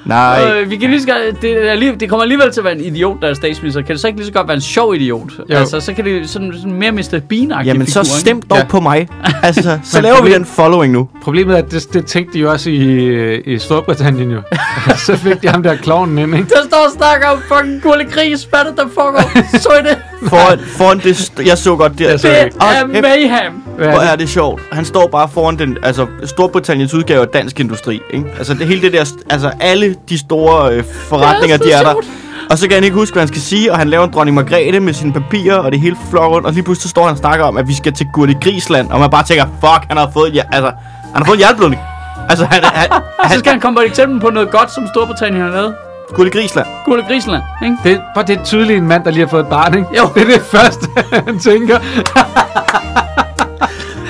[0.06, 0.52] Nej.
[0.62, 2.74] Øh, vi kan lige så godt, det, er alligevel, det kommer alligevel til at være
[2.78, 3.82] en idiot, der er statsminister.
[3.82, 5.30] Kan det så ikke lige så godt være en sjov idiot?
[5.50, 5.56] Jo.
[5.56, 7.20] Altså, så kan det sådan, sådan mere Mr.
[7.30, 8.64] bean Jamen, så figur, stem dog Ja.
[8.66, 9.08] på mig.
[9.44, 11.10] Altså, så laver vi problem- den following nu.
[11.24, 14.42] Problemet er, at det, det tænkte de jo også i, i Storbritannien jo.
[15.06, 16.50] så fik de ham der klovnen ind, ikke?
[16.50, 18.44] Der står og snakker om fucking gurle gris.
[18.44, 19.58] Hvad er det, der foregår?
[19.60, 19.98] Så I det?
[20.30, 22.10] Foran, foran det, st- jeg så godt der.
[22.10, 23.54] Jeg så Det er mayhem.
[23.78, 24.12] Hvad Hvor er det?
[24.12, 24.62] er det sjovt.
[24.72, 28.02] Han står bare foran den, altså Storbritanniens udgave af dansk industri.
[28.14, 28.26] Ikke?
[28.38, 31.90] Altså det hele det der, altså alle de store øh, forretninger, Det er de så
[31.90, 32.02] er der.
[32.50, 34.36] Og så kan han ikke huske, hvad han skal sige, og han laver en dronning
[34.36, 37.12] Margrethe med sine papirer, og det hele flår rundt, og lige pludselig så står han
[37.12, 39.98] og snakker om, at vi skal til Gurte Grisland, og man bare tænker, fuck, han
[39.98, 40.72] har fået, ja, altså,
[41.14, 41.82] han har fået en hjerteblødning.
[42.30, 44.88] Altså, han, han, Så han skal han komme på et eksempel på noget godt, som
[44.88, 45.76] Storbritannien har lavet.
[46.16, 46.68] Gurte Grisland.
[46.86, 47.78] Gurle Grisland, ikke?
[47.84, 49.88] Det, bare det er tydeligt en mand, der lige har fået et barn, ikke?
[49.98, 50.10] Jo.
[50.16, 50.88] Det er det første,
[51.26, 51.80] han tænker.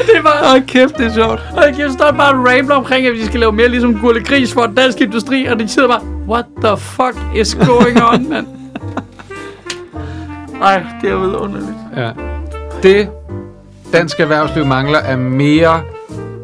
[0.15, 0.55] Det var...
[0.55, 1.41] Åh, kæft, det er sjovt.
[1.57, 4.53] Og jeg står bare og rambler omkring, at vi skal lave mere ligesom Gurle Gris
[4.53, 8.47] for dansk industri, og de sidder bare, what the fuck is going on, mand?
[10.63, 11.77] Ej, det er vidunderligt.
[11.97, 12.09] Ja.
[12.83, 13.09] Det,
[13.93, 15.81] dansk erhvervsliv mangler, er mere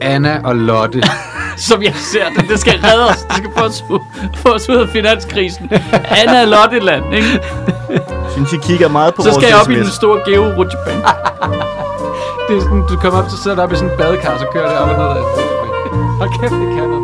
[0.01, 1.03] Anna og Lotte.
[1.57, 3.17] Som jeg ser det, det skal redde os.
[3.21, 3.99] Det skal få os, ud-
[4.35, 5.69] få os ud af finanskrisen.
[6.09, 7.39] Anna Lotteland, ikke?
[8.31, 11.03] Synes, I kigger meget på Så skal jeg op i den store geo-rutsjebane.
[12.51, 14.45] Det er sådan, du kommer op, så sidder der op i sådan en badekar, så
[14.53, 15.05] kører det op og ned.
[15.05, 15.23] ad.
[16.19, 17.00] Hold kæft, det kan noget.